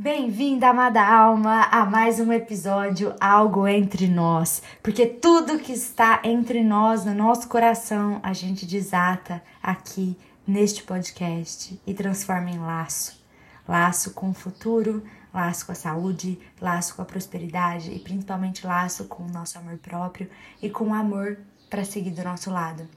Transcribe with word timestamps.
Bem-vinda, 0.00 0.68
amada 0.68 1.04
alma, 1.04 1.62
a 1.62 1.84
mais 1.84 2.20
um 2.20 2.32
episódio 2.32 3.16
Algo 3.20 3.66
Entre 3.66 4.06
Nós. 4.06 4.62
Porque 4.80 5.04
tudo 5.04 5.58
que 5.58 5.72
está 5.72 6.22
entre 6.22 6.62
nós, 6.62 7.04
no 7.04 7.12
nosso 7.12 7.48
coração, 7.48 8.20
a 8.22 8.32
gente 8.32 8.64
desata 8.64 9.42
aqui 9.60 10.16
neste 10.46 10.84
podcast 10.84 11.82
e 11.84 11.92
transforma 11.92 12.48
em 12.48 12.60
laço. 12.60 13.20
Laço 13.66 14.12
com 14.12 14.30
o 14.30 14.32
futuro, 14.34 15.02
laço 15.34 15.66
com 15.66 15.72
a 15.72 15.74
saúde, 15.74 16.38
laço 16.60 16.94
com 16.94 17.02
a 17.02 17.04
prosperidade 17.04 17.90
e 17.90 17.98
principalmente 17.98 18.64
laço 18.64 19.06
com 19.06 19.24
o 19.24 19.32
nosso 19.32 19.58
amor 19.58 19.78
próprio 19.78 20.30
e 20.62 20.70
com 20.70 20.90
o 20.90 20.94
amor 20.94 21.40
para 21.68 21.84
seguir 21.84 22.12
do 22.12 22.22
nosso 22.22 22.52
lado. 22.52 22.88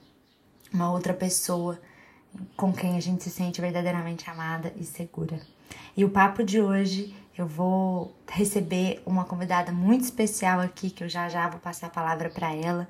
Uma 0.72 0.92
outra 0.92 1.12
pessoa 1.12 1.80
com 2.56 2.72
quem 2.72 2.96
a 2.96 3.00
gente 3.00 3.24
se 3.24 3.30
sente 3.30 3.60
verdadeiramente 3.60 4.30
amada 4.30 4.72
e 4.76 4.84
segura. 4.84 5.40
E 5.96 6.04
o 6.04 6.10
papo 6.10 6.42
de 6.42 6.60
hoje 6.60 7.14
eu 7.36 7.46
vou 7.46 8.14
receber 8.28 9.02
uma 9.06 9.24
convidada 9.24 9.72
muito 9.72 10.04
especial 10.04 10.60
aqui 10.60 10.90
que 10.90 11.04
eu 11.04 11.08
já 11.08 11.28
já 11.28 11.48
vou 11.48 11.60
passar 11.60 11.86
a 11.86 11.90
palavra 11.90 12.28
para 12.28 12.54
ela. 12.54 12.88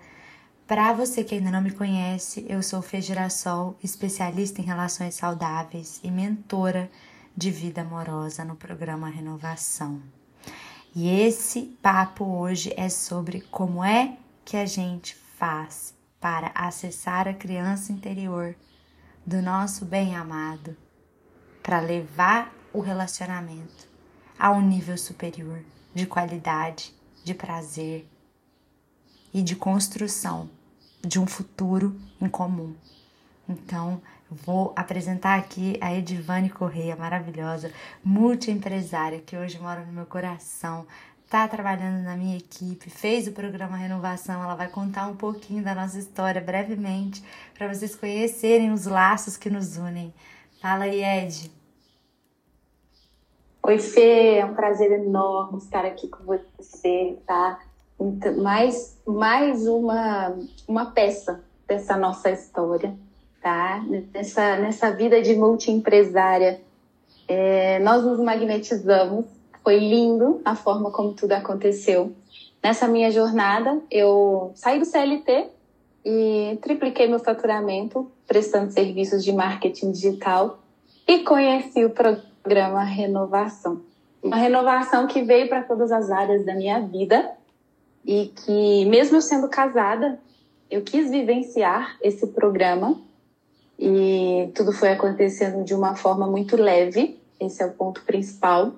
Para 0.67 0.93
você 0.93 1.23
que 1.23 1.35
ainda 1.35 1.51
não 1.51 1.61
me 1.61 1.71
conhece, 1.71 2.47
eu 2.49 2.63
sou 2.63 2.83
Fê 2.83 3.01
Girassol, 3.01 3.77
especialista 3.83 4.61
em 4.61 4.65
relações 4.65 5.15
saudáveis 5.15 6.01
e 6.03 6.11
mentora 6.11 6.91
de 7.37 7.51
vida 7.51 7.83
amorosa 7.83 8.45
no 8.45 8.57
programa 8.57 9.09
Renovação. 9.09 10.01
E 10.95 11.09
esse 11.09 11.63
papo 11.83 12.25
hoje 12.25 12.73
é 12.77 12.89
sobre 12.89 13.41
como 13.43 13.83
é 13.83 14.17
que 14.45 14.57
a 14.57 14.67
gente 14.67 15.15
faz 15.15 15.95
para 16.21 16.53
acessar 16.55 17.27
a 17.27 17.35
criança 17.35 17.93
interior 17.93 18.55
do 19.27 19.41
nosso 19.41 19.85
bem 19.85 20.15
amado, 20.15 20.77
para 21.63 21.81
levar 21.81 22.53
o 22.73 22.81
relacionamento 22.81 23.89
a 24.39 24.51
um 24.51 24.61
nível 24.61 24.97
superior 24.97 25.63
de 25.95 26.07
qualidade, 26.07 26.95
de 27.25 27.35
prazer 27.35 28.09
e 29.33 29.43
de 29.43 29.55
construção 29.55 30.49
de 31.01 31.19
um 31.19 31.27
futuro 31.27 32.01
em 32.21 32.29
comum. 32.29 32.75
Então, 33.49 34.01
vou 34.31 34.73
apresentar 34.77 35.39
aqui 35.39 35.77
a 35.81 35.93
Edivane 35.93 36.49
Correia, 36.49 36.97
maravilhosa, 36.97 37.73
multiempresária, 38.03 39.21
que 39.21 39.37
hoje 39.37 39.59
mora 39.59 39.85
no 39.85 39.93
meu 39.93 40.07
coração, 40.07 40.87
está 41.25 41.49
trabalhando 41.49 42.03
na 42.03 42.17
minha 42.17 42.37
equipe, 42.37 42.91
fez 42.91 43.27
o 43.27 43.33
programa 43.33 43.77
Renovação. 43.77 44.43
Ela 44.43 44.55
vai 44.55 44.69
contar 44.69 45.07
um 45.09 45.17
pouquinho 45.17 45.63
da 45.63 45.75
nossa 45.75 45.99
história 45.99 46.41
brevemente 46.41 47.25
para 47.55 47.73
vocês 47.73 47.95
conhecerem 47.95 48.71
os 48.71 48.87
laços 48.87 49.37
que 49.37 49.51
nos 49.51 49.77
unem. 49.77 50.13
Fala 50.61 50.85
aí, 50.85 51.03
Ed. 51.03 51.62
Oi, 53.65 53.79
Fê, 53.79 54.39
é 54.39 54.45
um 54.45 54.55
prazer 54.55 54.91
enorme 54.91 55.59
estar 55.59 55.85
aqui 55.85 56.09
com 56.09 56.25
você, 56.25 57.17
tá? 57.25 57.61
Então, 57.99 58.37
mais, 58.39 59.01
mais 59.07 59.69
uma, 59.69 60.37
uma 60.67 60.87
peça 60.87 61.45
dessa 61.69 61.97
nossa 61.97 62.29
história, 62.33 62.93
tá? 63.41 63.81
Nessa, 64.13 64.57
nessa 64.57 64.91
vida 64.91 65.23
de 65.23 65.37
multiempresária, 65.37 66.61
é, 67.29 67.79
nós 67.79 68.03
nos 68.05 68.19
magnetizamos, 68.19 69.27
foi 69.63 69.79
lindo 69.79 70.41
a 70.45 70.57
forma 70.57 70.91
como 70.91 71.15
tudo 71.15 71.31
aconteceu. 71.31 72.13
Nessa 72.61 72.89
minha 72.89 73.13
jornada, 73.13 73.81
eu 73.89 74.51
saí 74.57 74.81
do 74.81 74.85
CLT 74.85 75.51
e 76.05 76.59
tripliquei 76.61 77.07
meu 77.07 77.21
faturamento 77.21 78.11
prestando 78.27 78.73
serviços 78.73 79.23
de 79.23 79.31
marketing 79.31 79.93
digital 79.93 80.59
e 81.07 81.21
conheci 81.21 81.85
o 81.85 81.91
programa 81.91 82.32
programa 82.43 82.83
Renovação. 82.83 83.83
Uma 84.23 84.37
renovação 84.37 85.07
que 85.07 85.23
veio 85.23 85.49
para 85.49 85.63
todas 85.63 85.93
as 85.93 86.11
áreas 86.11 86.45
da 86.45 86.55
minha 86.55 86.81
vida 86.81 87.33
e 88.05 88.27
que, 88.27 88.85
mesmo 88.87 89.17
eu 89.17 89.21
sendo 89.21 89.49
casada, 89.49 90.19
eu 90.71 90.83
quis 90.83 91.11
vivenciar 91.11 91.97
esse 92.03 92.27
programa 92.29 93.01
e 93.79 94.51
tudo 94.55 94.73
foi 94.73 94.91
acontecendo 94.91 95.65
de 95.65 95.75
uma 95.75 95.95
forma 95.95 96.27
muito 96.27 96.57
leve, 96.57 97.21
esse 97.41 97.63
é 97.63 97.67
o 97.67 97.73
ponto 97.73 98.03
principal, 98.03 98.73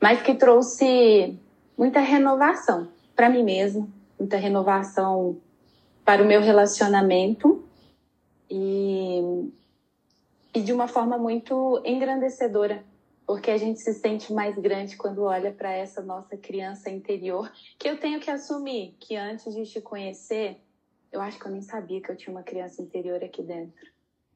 mas 0.00 0.22
que 0.22 0.34
trouxe 0.34 1.38
muita 1.76 2.00
renovação 2.00 2.88
para 3.14 3.28
mim 3.28 3.42
mesma, 3.42 3.86
muita 4.18 4.36
renovação 4.36 5.36
para 6.04 6.22
o 6.22 6.26
meu 6.26 6.40
relacionamento 6.40 7.64
e, 8.50 9.50
e 10.54 10.60
de 10.60 10.72
uma 10.72 10.88
forma 10.88 11.16
muito 11.16 11.80
engrandecedora 11.84 12.89
porque 13.30 13.52
a 13.52 13.56
gente 13.56 13.78
se 13.78 13.94
sente 13.94 14.32
mais 14.32 14.58
grande 14.58 14.96
quando 14.96 15.22
olha 15.22 15.52
para 15.52 15.70
essa 15.70 16.02
nossa 16.02 16.36
criança 16.36 16.90
interior, 16.90 17.48
que 17.78 17.88
eu 17.88 17.96
tenho 17.96 18.18
que 18.18 18.28
assumir 18.28 18.96
que 18.98 19.14
antes 19.14 19.54
de 19.54 19.62
te 19.62 19.80
conhecer, 19.80 20.60
eu 21.12 21.20
acho 21.20 21.38
que 21.38 21.46
eu 21.46 21.52
nem 21.52 21.62
sabia 21.62 22.00
que 22.00 22.10
eu 22.10 22.16
tinha 22.16 22.34
uma 22.34 22.42
criança 22.42 22.82
interior 22.82 23.22
aqui 23.22 23.40
dentro. 23.44 23.86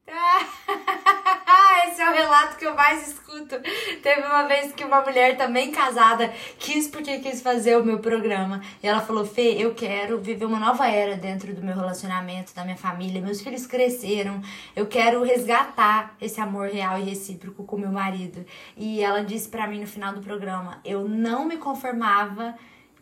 Esse 1.86 2.00
é 2.00 2.10
o 2.10 2.14
relato 2.14 2.56
que 2.56 2.66
eu 2.66 2.74
mais 2.74 3.08
escuto. 3.08 3.56
Teve 4.02 4.22
uma 4.22 4.44
vez 4.44 4.72
que 4.72 4.84
uma 4.84 5.02
mulher 5.02 5.36
também 5.36 5.70
casada 5.70 6.32
quis 6.58 6.88
porque 6.88 7.18
quis 7.18 7.42
fazer 7.42 7.76
o 7.76 7.84
meu 7.84 7.98
programa. 7.98 8.62
E 8.82 8.88
ela 8.88 9.00
falou: 9.00 9.26
Fê, 9.26 9.54
eu 9.58 9.74
quero 9.74 10.18
viver 10.18 10.46
uma 10.46 10.58
nova 10.58 10.88
era 10.88 11.16
dentro 11.16 11.52
do 11.52 11.62
meu 11.62 11.74
relacionamento, 11.74 12.54
da 12.54 12.64
minha 12.64 12.76
família. 12.76 13.20
Meus 13.20 13.42
filhos 13.42 13.66
cresceram. 13.66 14.40
Eu 14.74 14.86
quero 14.86 15.22
resgatar 15.22 16.16
esse 16.20 16.40
amor 16.40 16.68
real 16.68 16.98
e 16.98 17.02
recíproco 17.02 17.64
com 17.64 17.76
meu 17.76 17.92
marido. 17.92 18.44
E 18.76 19.02
ela 19.02 19.22
disse 19.22 19.48
para 19.48 19.66
mim 19.66 19.80
no 19.80 19.86
final 19.86 20.14
do 20.14 20.22
programa: 20.22 20.80
Eu 20.84 21.06
não 21.06 21.44
me 21.44 21.58
conformava 21.58 22.54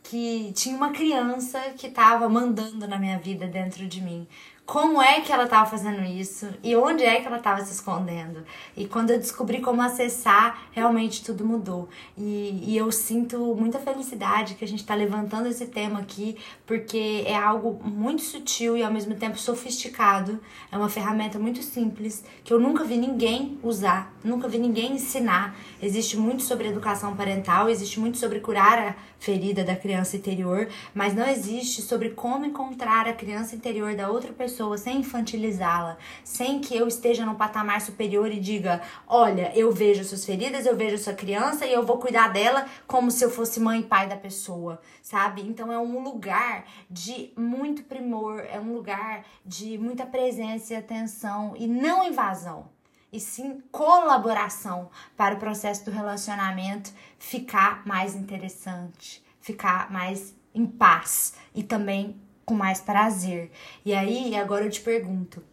que 0.03 0.53
tinha 0.55 0.77
uma 0.77 0.91
criança 0.91 1.61
que 1.77 1.87
estava 1.87 2.29
mandando 2.29 2.89
na 2.89 2.99
minha 2.99 3.19
vida 3.19 3.47
dentro 3.47 3.87
de 3.87 4.01
mim 4.01 4.27
como 4.65 5.03
é 5.03 5.21
que 5.21 5.33
ela 5.33 5.45
estava 5.45 5.69
fazendo 5.69 6.03
isso 6.05 6.49
e 6.63 6.75
onde 6.77 7.03
é 7.03 7.21
que 7.21 7.27
ela 7.27 7.39
estava 7.39 7.65
se 7.65 7.73
escondendo. 7.73 8.45
E 8.77 8.87
quando 8.87 9.11
eu 9.11 9.19
descobri 9.19 9.61
como 9.61 9.83
acessar, 9.83 10.69
realmente 10.71 11.25
tudo 11.25 11.45
mudou. 11.45 11.89
E, 12.17 12.63
e 12.67 12.77
eu 12.77 12.91
sinto 12.93 13.55
muita 13.57 13.79
felicidade 13.79 14.55
que 14.55 14.65
a 14.65 14.69
gente 14.69 14.81
está 14.81 14.95
levantando 14.95 15.49
esse 15.49 15.67
tema 15.67 15.99
aqui, 15.99 16.37
porque 16.65 17.25
é 17.27 17.37
algo 17.37 17.83
muito 17.85 18.23
sutil 18.23 18.77
e 18.77 18.83
ao 18.83 18.93
mesmo 18.93 19.15
tempo 19.17 19.37
sofisticado. 19.37 20.41
É 20.71 20.77
uma 20.77 20.89
ferramenta 20.89 21.39
muito 21.39 21.63
simples 21.63 22.25
que 22.45 22.53
eu 22.53 22.61
nunca 22.61 22.85
vi 22.85 22.97
ninguém 22.97 23.59
usar, 23.63 24.15
nunca 24.23 24.49
vi 24.49 24.59
ninguém 24.59 24.93
ensinar. 24.93 25.57
Existe 25.83 26.17
muito 26.17 26.43
sobre 26.45 26.69
educação 26.69 27.17
parental, 27.17 27.69
existe 27.69 27.99
muito 27.99 28.17
sobre 28.17 28.39
curar 28.39 28.79
a 28.79 28.95
ferida 29.23 29.63
da 29.63 29.77
criança 29.77 30.17
interior, 30.17 30.69
mas 30.93 31.15
não 31.15 31.29
existe 31.29 31.81
sobre 31.81 32.11
como 32.11 32.45
encontrar 32.45 33.07
a 33.07 33.13
criança 33.13 33.55
interior 33.55 33.95
da 33.95 34.11
outra 34.11 34.33
pessoa 34.33 34.77
sem 34.77 34.99
infantilizá-la, 34.99 35.97
sem 36.25 36.61
que 36.61 36.77
eu 36.77 36.89
esteja 36.89 37.25
no 37.25 37.37
patamar 37.37 37.81
superior 37.81 38.33
e 38.33 38.41
diga: 38.41 38.83
olha, 39.07 39.53
eu 39.55 39.71
vejo 39.71 40.03
suas 40.03 40.25
feridas, 40.25 40.67
eu 40.67 40.77
vejo 40.77 40.99
sua 40.99 41.13
criança 41.13 41.65
e 41.65 41.73
eu 41.73 41.87
vou 41.87 41.99
cuidar 41.99 42.33
dela 42.33 42.67
como 42.85 43.13
se 43.13 43.25
eu 43.25 43.31
fosse 43.31 43.61
mãe 43.61 43.81
e 43.81 43.85
pai 43.85 44.09
da 44.09 44.17
pessoa, 44.17 44.81
sabe? 45.01 45.43
Então 45.43 45.73
é 45.73 45.79
um 45.79 46.03
lugar 46.03 46.65
de 46.91 47.33
muito 47.37 47.85
primor, 47.85 48.41
é 48.41 48.59
um 48.59 48.75
lugar 48.75 49.25
de 49.47 49.79
muita 49.79 50.05
presença 50.05 50.75
e 50.75 50.77
atenção 50.77 51.55
e 51.57 51.69
não 51.69 52.05
invasão 52.05 52.67
e 53.13 53.21
sim 53.21 53.63
colaboração 53.71 54.89
para 55.17 55.35
o 55.35 55.39
processo 55.39 55.85
do 55.85 55.91
relacionamento 55.91 56.91
ficar 57.19 57.87
mais 57.87 58.15
interessante, 58.15 59.23
ficar 59.41 59.93
mais 59.93 60.35
em 60.55 60.67
paz 60.67 61.35
e 61.55 61.63
também 61.63 62.17
com 62.45 62.55
mais 62.55 62.81
prazer. 62.81 63.53
E 63.85 63.93
aí, 63.93 64.35
agora 64.35 64.65
eu 64.65 64.71
te 64.71 64.81
pergunto, 64.81 65.45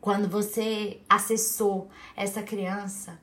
quando 0.00 0.28
você 0.28 1.00
acessou 1.08 1.88
essa 2.16 2.42
criança, 2.42 3.18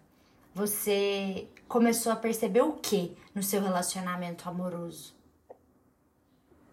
você 0.56 1.48
começou 1.68 2.12
a 2.12 2.16
perceber 2.16 2.62
o 2.62 2.74
que 2.74 3.16
no 3.36 3.44
seu 3.44 3.62
relacionamento 3.62 4.48
amoroso? 4.48 5.14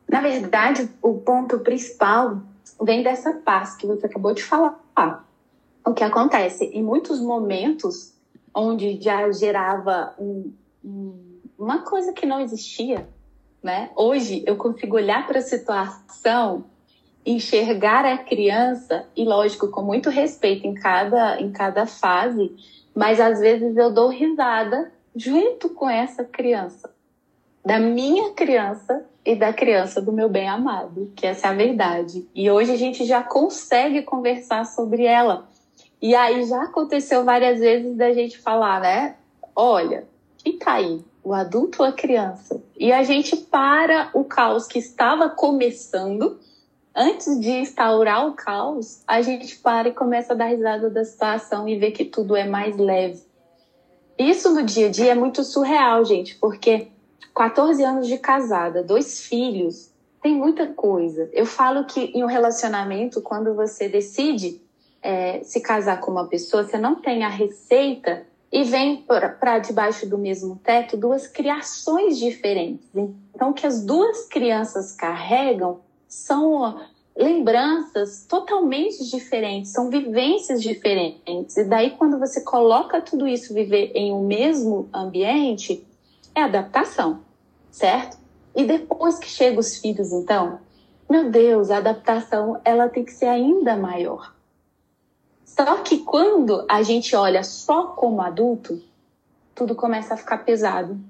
Na 0.09 0.21
verdade, 0.21 0.89
o 1.03 1.19
ponto 1.19 1.59
principal 1.59 2.41
vem 2.81 3.03
dessa 3.03 3.33
paz 3.33 3.75
que 3.75 3.87
você 3.87 4.07
acabou 4.07 4.33
de 4.33 4.43
falar 4.43 4.81
o 5.87 5.95
que 5.95 6.03
acontece? 6.03 6.65
Em 6.65 6.83
muitos 6.83 7.21
momentos 7.21 8.13
onde 8.53 9.01
já 9.01 9.31
gerava 9.31 10.15
um, 10.19 10.53
um, 10.85 11.39
uma 11.57 11.79
coisa 11.79 12.13
que 12.13 12.27
não 12.27 12.41
existia, 12.41 13.09
né? 13.63 13.91
Hoje 13.95 14.43
eu 14.47 14.57
consigo 14.57 14.97
olhar 14.97 15.27
para 15.27 15.39
a 15.39 15.43
situação, 15.43 16.65
enxergar 17.25 18.05
a 18.05 18.19
criança 18.19 19.07
e, 19.17 19.25
lógico, 19.25 19.69
com 19.69 19.83
muito 19.83 20.11
respeito 20.11 20.67
em 20.67 20.75
cada, 20.75 21.41
em 21.41 21.53
cada 21.53 21.87
fase, 21.87 22.53
mas 22.95 23.21
às 23.21 23.39
vezes 23.39 23.77
eu 23.77 23.93
dou 23.93 24.09
risada 24.09 24.91
junto 25.15 25.69
com 25.69 25.89
essa 25.89 26.25
criança, 26.25 26.91
da 27.65 27.79
minha 27.79 28.33
criança 28.33 29.05
e 29.25 29.35
da 29.37 29.53
criança 29.53 30.01
do 30.01 30.13
meu 30.13 30.29
bem 30.29 30.49
amado, 30.49 31.13
que 31.15 31.27
essa 31.27 31.49
é 31.49 31.51
a 31.51 31.55
verdade. 31.55 32.29
E 32.35 32.51
hoje 32.51 32.73
a 32.73 32.77
gente 32.77 33.05
já 33.05 33.23
consegue 33.23 34.03
conversar 34.03 34.65
sobre 34.65 35.05
ela 35.05 35.49
e 36.07 36.15
aí 36.15 36.45
já 36.45 36.63
aconteceu 36.63 37.25
várias 37.25 37.59
vezes 37.59 37.97
da 37.97 38.13
gente 38.13 38.39
falar, 38.39 38.81
né? 38.81 39.17
Olha, 39.57 40.07
e 40.45 40.53
tá 40.53 40.75
aí, 40.75 41.05
o 41.25 41.35
adulto 41.35 41.83
ou 41.83 41.89
a 41.89 41.93
criança. 41.93 42.63
E 42.79 42.93
a 42.93 43.03
gente 43.03 43.37
para 43.37 44.11
o 44.15 44.23
caos 44.23 44.69
que 44.69 44.79
estava 44.79 45.29
começando, 45.29 46.39
antes 46.95 47.41
de 47.41 47.51
instaurar 47.51 48.25
o 48.29 48.35
caos, 48.35 49.03
a 49.05 49.21
gente 49.21 49.57
para 49.57 49.89
e 49.89 49.95
começa 49.95 50.33
a 50.33 50.37
dar 50.37 50.47
risada 50.47 50.89
da 50.89 51.05
situação 51.05 51.69
e 51.69 51.77
ver 51.77 51.91
que 51.91 52.05
tudo 52.05 52.37
é 52.37 52.47
mais 52.47 52.77
leve. 52.77 53.25
Isso 54.17 54.55
no 54.55 54.63
dia 54.63 54.87
a 54.87 54.91
dia 54.91 55.11
é 55.11 55.17
muito 55.17 55.43
surreal, 55.43 56.05
gente, 56.05 56.37
porque 56.37 56.87
14 57.35 57.83
anos 57.83 58.07
de 58.07 58.17
casada, 58.17 58.85
dois 58.85 59.23
filhos, 59.23 59.91
tem 60.23 60.37
muita 60.37 60.69
coisa. 60.69 61.29
Eu 61.33 61.47
falo 61.47 61.85
que 61.85 62.13
em 62.15 62.23
um 62.23 62.29
relacionamento, 62.29 63.21
quando 63.21 63.57
você 63.57 63.89
decide 63.89 64.65
é, 65.03 65.41
se 65.43 65.61
casar 65.61 66.01
com 66.01 66.11
uma 66.11 66.27
pessoa, 66.27 66.65
você 66.65 66.79
não 66.79 66.97
tem 66.97 67.25
a 67.25 67.29
receita 67.29 68.27
e 68.53 68.65
vem 68.65 69.03
para 69.03 69.59
debaixo 69.59 70.09
do 70.09 70.17
mesmo 70.17 70.57
teto 70.63 70.97
duas 70.97 71.27
criações 71.27 72.19
diferentes. 72.19 72.89
Então, 73.35 73.51
o 73.51 73.55
que 73.55 73.67
as 73.67 73.85
duas 73.85 74.27
crianças 74.27 74.93
carregam 74.93 75.81
são 76.09 76.81
lembranças 77.17 78.27
totalmente 78.29 79.09
diferentes, 79.11 79.73
são 79.73 79.89
vivências 79.89 80.63
diferentes. 80.63 81.57
E 81.57 81.65
daí, 81.65 81.91
quando 81.93 82.19
você 82.19 82.43
coloca 82.43 83.01
tudo 83.01 83.27
isso 83.27 83.55
viver 83.55 83.93
em 83.95 84.13
um 84.13 84.27
mesmo 84.27 84.89
ambiente, 84.93 85.87
é 86.35 86.43
adaptação, 86.43 87.21
certo? 87.71 88.19
E 88.55 88.65
depois 88.65 89.19
que 89.19 89.29
chegam 89.29 89.61
os 89.61 89.79
filhos, 89.79 90.13
então, 90.13 90.61
meu 91.09 91.31
Deus, 91.31 91.71
a 91.71 91.79
adaptação 91.79 92.61
ela 92.65 92.89
tem 92.89 93.05
que 93.05 93.13
ser 93.13 93.27
ainda 93.27 93.77
maior. 93.77 94.36
Só 95.57 95.79
que 95.79 96.01
quando 96.01 96.67
a 96.69 96.83
gente 96.83 97.17
olha 97.17 97.43
só 97.43 97.87
como 97.87 98.21
adulto, 98.21 98.83
tudo 99.55 99.75
começa 99.75 100.13
a 100.13 100.17
ficar 100.17 100.45
pesado. 100.45 101.01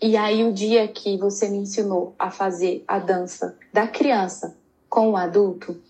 E 0.00 0.18
aí 0.18 0.44
o 0.44 0.52
dia 0.52 0.86
que 0.86 1.16
você 1.16 1.48
me 1.48 1.56
ensinou 1.56 2.14
a 2.18 2.30
fazer 2.30 2.84
a 2.86 2.98
dança 2.98 3.56
da 3.72 3.86
criança 3.86 4.54
com 4.86 5.12
o 5.12 5.16
adulto, 5.16 5.80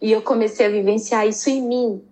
e 0.00 0.10
eu 0.10 0.22
comecei 0.22 0.66
a 0.66 0.70
vivenciar 0.70 1.26
isso 1.26 1.48
em 1.48 1.62
mim, 1.62 2.04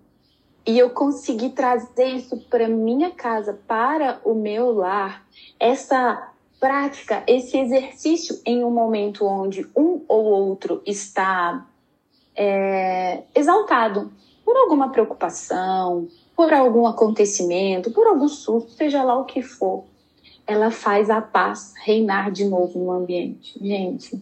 e 0.65 0.79
eu 0.79 0.91
consegui 0.91 1.51
trazer 1.51 2.07
isso 2.07 2.37
para 2.49 2.69
minha 2.69 3.11
casa, 3.11 3.59
para 3.67 4.21
o 4.25 4.35
meu 4.35 4.73
lar, 4.73 5.27
essa 5.59 6.31
prática, 6.61 7.25
esse 7.27 7.59
exercício 7.59 8.41
em 8.47 8.65
um 8.65 8.71
momento 8.71 9.27
onde 9.27 9.69
um 9.77 10.05
ou 10.07 10.25
outro 10.27 10.81
está 10.87 11.67
é, 12.37 13.25
exaltado, 13.35 14.13
por 14.51 14.57
alguma 14.57 14.89
preocupação, 14.89 16.09
por 16.35 16.53
algum 16.53 16.85
acontecimento, 16.85 17.93
por 17.93 18.05
algum 18.09 18.27
susto, 18.27 18.73
seja 18.73 19.01
lá 19.05 19.17
o 19.17 19.25
que 19.25 19.43
for, 19.43 19.85
ela 20.45 20.73
faz 20.73 21.09
a 21.09 21.21
paz 21.21 21.73
reinar 21.85 22.33
de 22.33 22.45
novo 22.45 22.77
no 22.77 22.91
ambiente. 22.91 23.57
Gente, 23.65 24.21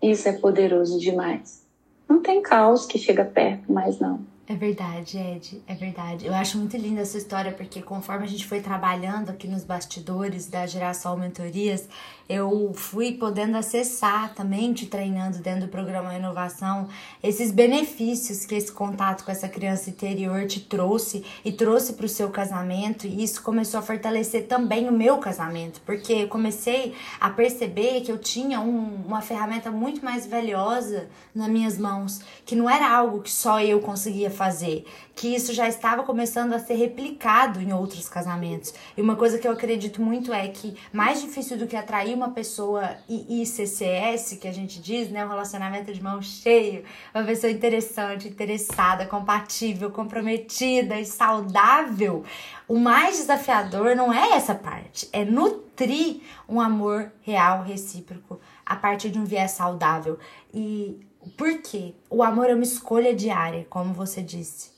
isso 0.00 0.26
é 0.26 0.32
poderoso 0.32 0.98
demais. 0.98 1.66
Não 2.08 2.22
tem 2.22 2.40
caos 2.40 2.86
que 2.86 2.96
chega 2.98 3.26
perto, 3.26 3.70
mas 3.70 4.00
não. 4.00 4.20
É 4.46 4.54
verdade, 4.54 5.18
Ed, 5.18 5.62
é 5.66 5.74
verdade. 5.74 6.26
Eu 6.26 6.32
acho 6.32 6.56
muito 6.56 6.74
linda 6.78 7.02
essa 7.02 7.18
história, 7.18 7.52
porque 7.52 7.82
conforme 7.82 8.24
a 8.24 8.28
gente 8.28 8.46
foi 8.46 8.62
trabalhando 8.62 9.28
aqui 9.28 9.46
nos 9.46 9.64
bastidores 9.64 10.48
da 10.48 10.66
Geração 10.66 11.14
Mentorias, 11.18 11.86
eu 12.28 12.72
fui 12.74 13.12
podendo 13.12 13.56
acessar 13.56 14.34
também, 14.34 14.74
te 14.74 14.84
treinando 14.84 15.38
dentro 15.38 15.62
do 15.62 15.68
programa 15.68 16.14
Inovação, 16.14 16.88
esses 17.22 17.50
benefícios 17.50 18.44
que 18.44 18.54
esse 18.54 18.70
contato 18.70 19.24
com 19.24 19.30
essa 19.30 19.48
criança 19.48 19.88
interior 19.88 20.46
te 20.46 20.60
trouxe 20.60 21.24
e 21.42 21.50
trouxe 21.50 21.94
para 21.94 22.04
o 22.04 22.08
seu 22.08 22.28
casamento, 22.28 23.06
e 23.06 23.24
isso 23.24 23.42
começou 23.42 23.80
a 23.80 23.82
fortalecer 23.82 24.46
também 24.46 24.88
o 24.88 24.92
meu 24.92 25.16
casamento, 25.16 25.80
porque 25.86 26.12
eu 26.12 26.28
comecei 26.28 26.94
a 27.18 27.30
perceber 27.30 28.02
que 28.02 28.12
eu 28.12 28.18
tinha 28.18 28.60
um, 28.60 29.02
uma 29.06 29.22
ferramenta 29.22 29.70
muito 29.70 30.04
mais 30.04 30.26
valiosa 30.26 31.08
nas 31.34 31.48
minhas 31.48 31.78
mãos, 31.78 32.20
que 32.44 32.54
não 32.54 32.68
era 32.68 32.90
algo 32.94 33.22
que 33.22 33.32
só 33.32 33.60
eu 33.62 33.80
conseguia 33.80 34.30
fazer, 34.30 34.84
que 35.16 35.34
isso 35.34 35.54
já 35.54 35.66
estava 35.66 36.02
começando 36.02 36.52
a 36.52 36.58
ser 36.58 36.74
replicado 36.74 37.60
em 37.60 37.72
outros 37.72 38.06
casamentos. 38.08 38.74
E 38.96 39.00
uma 39.00 39.16
coisa 39.16 39.38
que 39.38 39.48
eu 39.48 39.52
acredito 39.52 40.02
muito 40.02 40.32
é 40.32 40.46
que 40.48 40.76
mais 40.92 41.22
difícil 41.22 41.56
do 41.56 41.66
que 41.66 41.74
atrair 41.74 42.17
uma 42.18 42.30
pessoa 42.30 42.96
ICCS, 43.08 44.38
que 44.40 44.46
a 44.46 44.52
gente 44.52 44.80
diz, 44.80 45.08
né, 45.08 45.24
um 45.24 45.28
relacionamento 45.28 45.92
de 45.92 46.02
mão 46.02 46.20
cheio, 46.20 46.84
uma 47.14 47.24
pessoa 47.24 47.50
interessante, 47.50 48.28
interessada, 48.28 49.06
compatível, 49.06 49.90
comprometida 49.90 51.00
e 51.00 51.06
saudável, 51.06 52.24
o 52.66 52.78
mais 52.78 53.16
desafiador 53.16 53.96
não 53.96 54.12
é 54.12 54.32
essa 54.32 54.54
parte, 54.54 55.08
é 55.12 55.24
nutrir 55.24 56.20
um 56.48 56.60
amor 56.60 57.10
real, 57.22 57.62
recíproco, 57.62 58.40
a 58.66 58.76
partir 58.76 59.10
de 59.10 59.18
um 59.18 59.24
viés 59.24 59.52
saudável. 59.52 60.18
E 60.52 61.00
por 61.36 61.62
quê? 61.62 61.94
O 62.10 62.22
amor 62.22 62.50
é 62.50 62.54
uma 62.54 62.62
escolha 62.62 63.14
diária, 63.14 63.66
como 63.70 63.94
você 63.94 64.22
disse. 64.22 64.77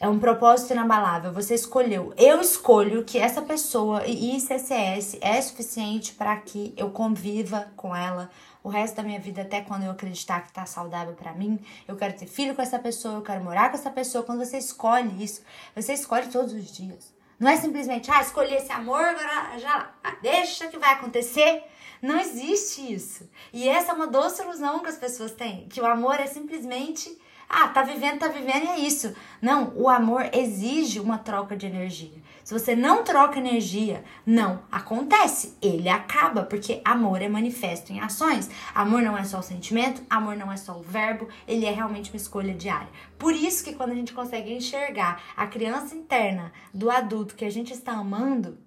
É 0.00 0.08
um 0.08 0.20
propósito 0.20 0.72
inabalável. 0.72 1.32
Você 1.32 1.56
escolheu. 1.56 2.14
Eu 2.16 2.40
escolho 2.40 3.04
que 3.04 3.18
essa 3.18 3.42
pessoa 3.42 4.06
e 4.06 4.36
ICCS 4.36 5.18
é 5.20 5.42
suficiente 5.42 6.12
para 6.12 6.36
que 6.36 6.72
eu 6.76 6.90
conviva 6.90 7.72
com 7.74 7.94
ela 7.94 8.30
o 8.62 8.68
resto 8.68 8.96
da 8.96 9.02
minha 9.02 9.18
vida 9.18 9.42
até 9.42 9.60
quando 9.60 9.82
eu 9.82 9.90
acreditar 9.90 10.42
que 10.42 10.52
tá 10.52 10.64
saudável 10.64 11.14
para 11.14 11.32
mim. 11.32 11.58
Eu 11.88 11.96
quero 11.96 12.16
ter 12.16 12.26
filho 12.26 12.54
com 12.54 12.62
essa 12.62 12.78
pessoa, 12.78 13.14
eu 13.14 13.22
quero 13.22 13.42
morar 13.42 13.70
com 13.70 13.76
essa 13.76 13.90
pessoa. 13.90 14.22
Quando 14.22 14.44
você 14.44 14.58
escolhe 14.58 15.20
isso, 15.22 15.42
você 15.74 15.94
escolhe 15.94 16.28
todos 16.28 16.52
os 16.52 16.70
dias. 16.70 17.12
Não 17.38 17.50
é 17.50 17.56
simplesmente, 17.56 18.08
ah, 18.08 18.20
escolhi 18.20 18.54
esse 18.54 18.70
amor, 18.70 19.00
agora 19.00 19.58
já 19.58 19.90
ah, 20.04 20.16
deixa 20.22 20.68
que 20.68 20.78
vai 20.78 20.92
acontecer. 20.92 21.64
Não 22.00 22.20
existe 22.20 22.92
isso. 22.92 23.28
E 23.52 23.68
essa 23.68 23.90
é 23.90 23.94
uma 23.94 24.06
doce 24.06 24.42
ilusão 24.42 24.78
que 24.78 24.88
as 24.88 24.96
pessoas 24.96 25.32
têm, 25.32 25.66
que 25.68 25.80
o 25.80 25.86
amor 25.86 26.20
é 26.20 26.26
simplesmente 26.26 27.18
ah, 27.48 27.68
tá 27.68 27.82
vivendo, 27.82 28.18
tá 28.18 28.28
vivendo 28.28 28.64
e 28.64 28.68
é 28.68 28.78
isso. 28.80 29.14
Não, 29.40 29.72
o 29.74 29.88
amor 29.88 30.28
exige 30.34 31.00
uma 31.00 31.16
troca 31.16 31.56
de 31.56 31.66
energia. 31.66 32.22
Se 32.44 32.52
você 32.52 32.76
não 32.76 33.02
troca 33.02 33.38
energia, 33.38 34.04
não 34.26 34.62
acontece. 34.70 35.56
Ele 35.62 35.88
acaba, 35.88 36.42
porque 36.42 36.82
amor 36.84 37.22
é 37.22 37.28
manifesto 37.28 37.92
em 37.92 38.00
ações. 38.00 38.50
Amor 38.74 39.00
não 39.00 39.16
é 39.16 39.24
só 39.24 39.38
o 39.38 39.42
sentimento, 39.42 40.02
amor 40.10 40.36
não 40.36 40.52
é 40.52 40.56
só 40.56 40.76
o 40.78 40.82
verbo, 40.82 41.28
ele 41.46 41.64
é 41.64 41.70
realmente 41.70 42.10
uma 42.10 42.16
escolha 42.16 42.52
diária. 42.52 42.88
Por 43.18 43.34
isso 43.34 43.64
que 43.64 43.74
quando 43.74 43.92
a 43.92 43.94
gente 43.94 44.12
consegue 44.12 44.52
enxergar 44.52 45.22
a 45.36 45.46
criança 45.46 45.94
interna 45.94 46.52
do 46.72 46.90
adulto 46.90 47.34
que 47.34 47.44
a 47.44 47.50
gente 47.50 47.72
está 47.72 47.92
amando, 47.92 48.58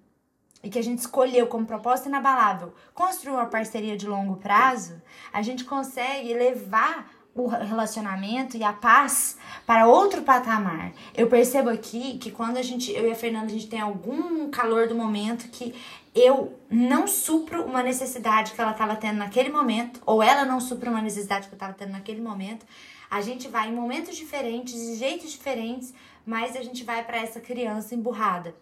e 0.62 0.70
que 0.70 0.78
a 0.78 0.82
gente 0.82 1.00
escolheu 1.00 1.48
como 1.48 1.66
propósito 1.66 2.08
inabalável 2.08 2.72
construir 2.94 3.34
uma 3.34 3.46
parceria 3.46 3.96
de 3.96 4.06
longo 4.06 4.36
prazo, 4.36 5.02
a 5.32 5.42
gente 5.42 5.64
consegue 5.64 6.32
levar 6.34 7.10
o 7.34 7.46
relacionamento 7.46 8.56
e 8.56 8.62
a 8.62 8.72
paz 8.72 9.38
para 9.66 9.86
outro 9.86 10.22
patamar. 10.22 10.92
Eu 11.14 11.28
percebo 11.28 11.70
aqui 11.70 12.18
que 12.18 12.30
quando 12.30 12.58
a 12.58 12.62
gente, 12.62 12.92
eu 12.92 13.06
e 13.06 13.10
a 13.10 13.14
Fernanda, 13.14 13.46
a 13.46 13.50
gente 13.50 13.68
tem 13.68 13.80
algum 13.80 14.50
calor 14.50 14.86
do 14.86 14.94
momento 14.94 15.48
que 15.48 15.74
eu 16.14 16.58
não 16.68 17.06
supro 17.06 17.64
uma 17.64 17.82
necessidade 17.82 18.52
que 18.52 18.60
ela 18.60 18.72
estava 18.72 18.96
tendo 18.96 19.16
naquele 19.16 19.48
momento, 19.48 20.00
ou 20.04 20.22
ela 20.22 20.44
não 20.44 20.60
supra 20.60 20.90
uma 20.90 21.00
necessidade 21.00 21.48
que 21.48 21.54
eu 21.54 21.56
estava 21.56 21.72
tendo 21.72 21.92
naquele 21.92 22.20
momento, 22.20 22.66
a 23.10 23.20
gente 23.22 23.48
vai 23.48 23.68
em 23.68 23.74
momentos 23.74 24.16
diferentes, 24.16 24.74
de 24.74 24.96
jeitos 24.96 25.32
diferentes, 25.32 25.94
mas 26.24 26.54
a 26.54 26.62
gente 26.62 26.84
vai 26.84 27.02
para 27.02 27.18
essa 27.18 27.40
criança 27.40 27.94
emburrada. 27.94 28.54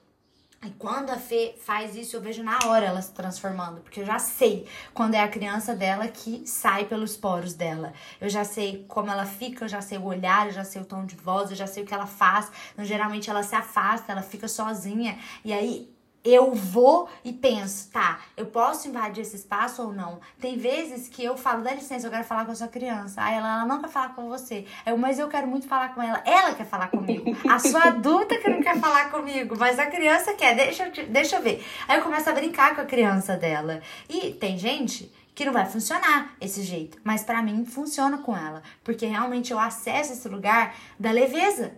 E 0.62 0.68
quando 0.72 1.08
a 1.08 1.16
Fê 1.16 1.54
faz 1.58 1.96
isso, 1.96 2.14
eu 2.14 2.20
vejo 2.20 2.42
na 2.42 2.58
hora 2.66 2.84
ela 2.84 3.00
se 3.00 3.14
transformando, 3.14 3.80
porque 3.80 4.00
eu 4.00 4.04
já 4.04 4.18
sei 4.18 4.66
quando 4.92 5.14
é 5.14 5.20
a 5.20 5.28
criança 5.28 5.74
dela 5.74 6.06
que 6.06 6.46
sai 6.46 6.84
pelos 6.84 7.16
poros 7.16 7.54
dela. 7.54 7.94
Eu 8.20 8.28
já 8.28 8.44
sei 8.44 8.84
como 8.86 9.10
ela 9.10 9.24
fica, 9.24 9.64
eu 9.64 9.68
já 9.70 9.80
sei 9.80 9.96
o 9.96 10.04
olhar, 10.04 10.48
eu 10.48 10.52
já 10.52 10.62
sei 10.62 10.82
o 10.82 10.84
tom 10.84 11.06
de 11.06 11.16
voz, 11.16 11.50
eu 11.50 11.56
já 11.56 11.66
sei 11.66 11.82
o 11.82 11.86
que 11.86 11.94
ela 11.94 12.06
faz. 12.06 12.52
Então, 12.74 12.84
geralmente 12.84 13.30
ela 13.30 13.42
se 13.42 13.54
afasta, 13.54 14.12
ela 14.12 14.20
fica 14.20 14.46
sozinha. 14.48 15.18
E 15.42 15.50
aí 15.50 15.90
eu 16.24 16.52
vou 16.52 17.08
e 17.24 17.32
penso, 17.32 17.90
tá, 17.90 18.20
eu 18.36 18.46
posso 18.46 18.88
invadir 18.88 19.22
esse 19.22 19.36
espaço 19.36 19.82
ou 19.82 19.92
não? 19.92 20.20
Tem 20.40 20.56
vezes 20.56 21.08
que 21.08 21.24
eu 21.24 21.36
falo, 21.36 21.62
dá 21.62 21.72
licença, 21.72 22.06
eu 22.06 22.10
quero 22.10 22.24
falar 22.24 22.44
com 22.44 22.52
a 22.52 22.54
sua 22.54 22.68
criança. 22.68 23.22
Aí 23.22 23.34
ela, 23.34 23.60
ela 23.60 23.66
não 23.66 23.80
quer 23.80 23.88
falar 23.88 24.14
com 24.14 24.28
você. 24.28 24.66
Eu, 24.84 24.96
mas 24.98 25.18
eu 25.18 25.28
quero 25.28 25.46
muito 25.46 25.66
falar 25.66 25.94
com 25.94 26.02
ela. 26.02 26.22
Ela 26.24 26.54
quer 26.54 26.66
falar 26.66 26.88
comigo. 26.88 27.36
A 27.48 27.58
sua 27.58 27.84
adulta 27.84 28.36
que 28.38 28.48
não 28.48 28.60
quer 28.60 28.78
falar 28.78 29.10
comigo, 29.10 29.56
mas 29.58 29.78
a 29.78 29.86
criança 29.86 30.34
quer. 30.34 30.54
Deixa, 30.54 30.90
deixa 31.08 31.36
eu 31.36 31.42
ver. 31.42 31.64
Aí 31.88 31.98
eu 31.98 32.02
começo 32.02 32.28
a 32.28 32.32
brincar 32.32 32.74
com 32.74 32.82
a 32.82 32.86
criança 32.86 33.36
dela. 33.36 33.80
E 34.08 34.32
tem 34.32 34.58
gente 34.58 35.10
que 35.34 35.44
não 35.44 35.52
vai 35.52 35.64
funcionar 35.64 36.34
esse 36.40 36.62
jeito, 36.62 36.98
mas 37.02 37.22
para 37.22 37.42
mim 37.42 37.64
funciona 37.64 38.18
com 38.18 38.36
ela, 38.36 38.62
porque 38.84 39.06
realmente 39.06 39.52
eu 39.52 39.58
acesso 39.58 40.12
esse 40.12 40.28
lugar 40.28 40.74
da 40.98 41.10
leveza 41.10 41.72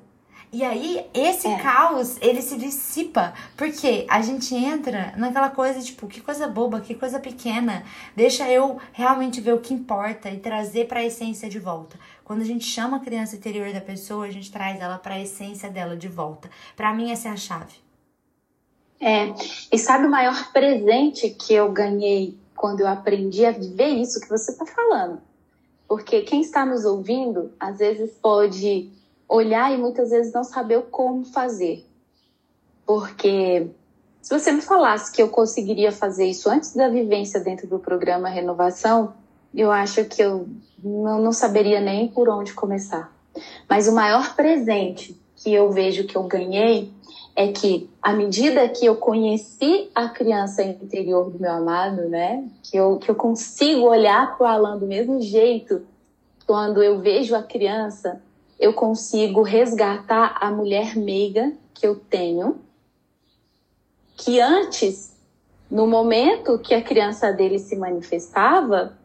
e 0.53 0.63
aí, 0.63 1.07
esse 1.15 1.49
é. 1.49 1.57
caos, 1.63 2.19
ele 2.21 2.43
se 2.43 2.59
dissipa, 2.59 3.33
porque 3.57 4.05
a 4.07 4.21
gente 4.21 4.55
entra 4.55 5.15
naquela 5.17 5.49
coisa, 5.49 5.81
tipo, 5.81 6.07
que 6.07 6.21
coisa 6.21 6.47
boba, 6.47 6.79
que 6.83 6.95
coisa 6.95 7.19
pequena. 7.19 7.83
Deixa 8.15 8.47
eu 8.51 8.79
realmente 8.93 9.41
ver 9.41 9.55
o 9.55 9.61
que 9.61 9.73
importa 9.73 10.29
e 10.29 10.39
trazer 10.39 10.89
para 10.89 11.01
a 11.01 11.05
essência 11.05 11.49
de 11.49 11.59
volta. 11.59 11.99
Quando 12.23 12.43
a 12.43 12.45
gente 12.45 12.67
chama 12.67 12.99
a 12.99 13.01
criança 13.01 13.35
interior 13.35 13.73
da 13.73 13.81
pessoa, 13.81 14.27
a 14.27 14.31
gente 14.31 14.53
traz 14.53 14.79
ela 14.79 14.99
para 14.99 15.15
a 15.15 15.21
essência 15.21 15.71
dela 15.71 15.97
de 15.97 16.09
volta. 16.09 16.51
Para 16.77 16.93
mim, 16.93 17.11
essa 17.11 17.29
é 17.29 17.31
a 17.31 17.37
chave. 17.37 17.77
É, 19.01 19.33
e 19.73 19.79
sabe 19.79 20.07
o 20.07 20.11
maior 20.11 20.53
presente 20.53 21.31
que 21.31 21.55
eu 21.55 21.73
ganhei 21.73 22.39
quando 22.55 22.81
eu 22.81 22.89
aprendi 22.89 23.47
a 23.47 23.53
viver 23.53 23.89
isso 23.89 24.21
que 24.21 24.29
você 24.29 24.53
está 24.53 24.67
falando? 24.67 25.19
Porque 25.89 26.21
quem 26.21 26.43
está 26.43 26.67
nos 26.67 26.85
ouvindo, 26.85 27.53
às 27.59 27.79
vezes 27.79 28.11
pode 28.21 28.93
olhar 29.33 29.73
e 29.73 29.79
muitas 29.79 30.11
vezes 30.11 30.33
não 30.33 30.45
saber 30.45 30.83
como 30.91 31.25
fazer. 31.25 31.87
Porque 32.85 33.67
se 34.21 34.39
você 34.39 34.53
me 34.53 34.61
falasse 34.61 35.11
que 35.11 35.23
eu 35.23 35.29
conseguiria 35.29 35.91
fazer 35.91 36.27
isso 36.27 36.51
antes 36.51 36.75
da 36.75 36.89
vivência 36.89 37.41
dentro 37.41 37.67
do 37.67 37.79
programa 37.79 38.29
Renovação, 38.29 39.15
eu 39.55 39.71
acho 39.73 40.05
que 40.05 40.23
eu 40.23 40.47
não, 40.83 41.21
não 41.23 41.33
saberia 41.33 41.81
nem 41.81 42.09
por 42.09 42.29
onde 42.29 42.53
começar. 42.53 43.11
Mas 43.69 43.89
o 43.89 43.95
maior 43.95 44.37
presente 44.37 45.19
que 45.37 45.53
eu 45.53 45.71
vejo 45.73 46.05
que 46.05 46.17
eu 46.17 46.25
ganhei 46.25 46.93
é 47.35 47.51
que 47.51 47.89
à 48.03 48.13
medida 48.13 48.69
que 48.69 48.85
eu 48.85 48.97
conheci 48.97 49.91
a 49.95 50.09
criança 50.09 50.63
interior 50.63 51.31
do 51.31 51.39
meu 51.39 51.51
amado, 51.51 52.03
né, 52.09 52.47
que 52.63 52.77
eu, 52.77 52.99
que 52.99 53.11
eu 53.11 53.15
consigo 53.15 53.89
olhar 53.89 54.37
para 54.37 54.45
o 54.45 54.47
Alan 54.47 54.79
do 54.79 54.87
mesmo 54.87 55.21
jeito 55.23 55.83
quando 56.47 56.83
eu 56.83 57.01
vejo 57.01 57.35
a 57.35 57.43
criança, 57.43 58.21
eu 58.63 58.73
consigo 58.73 59.43
resgatar 59.43 60.39
a 60.41 60.49
mulher 60.49 60.97
meiga 60.97 61.53
que 61.75 61.85
eu 61.85 61.97
tenho, 61.97 62.61
que 64.17 64.41
antes, 64.41 65.17
no 65.69 65.85
momento 65.85 66.61
que 66.61 66.73
a 66.73 66.81
criança 66.81 67.33
dele 67.33 67.59
se 67.59 67.75
manifestava, 67.75 68.97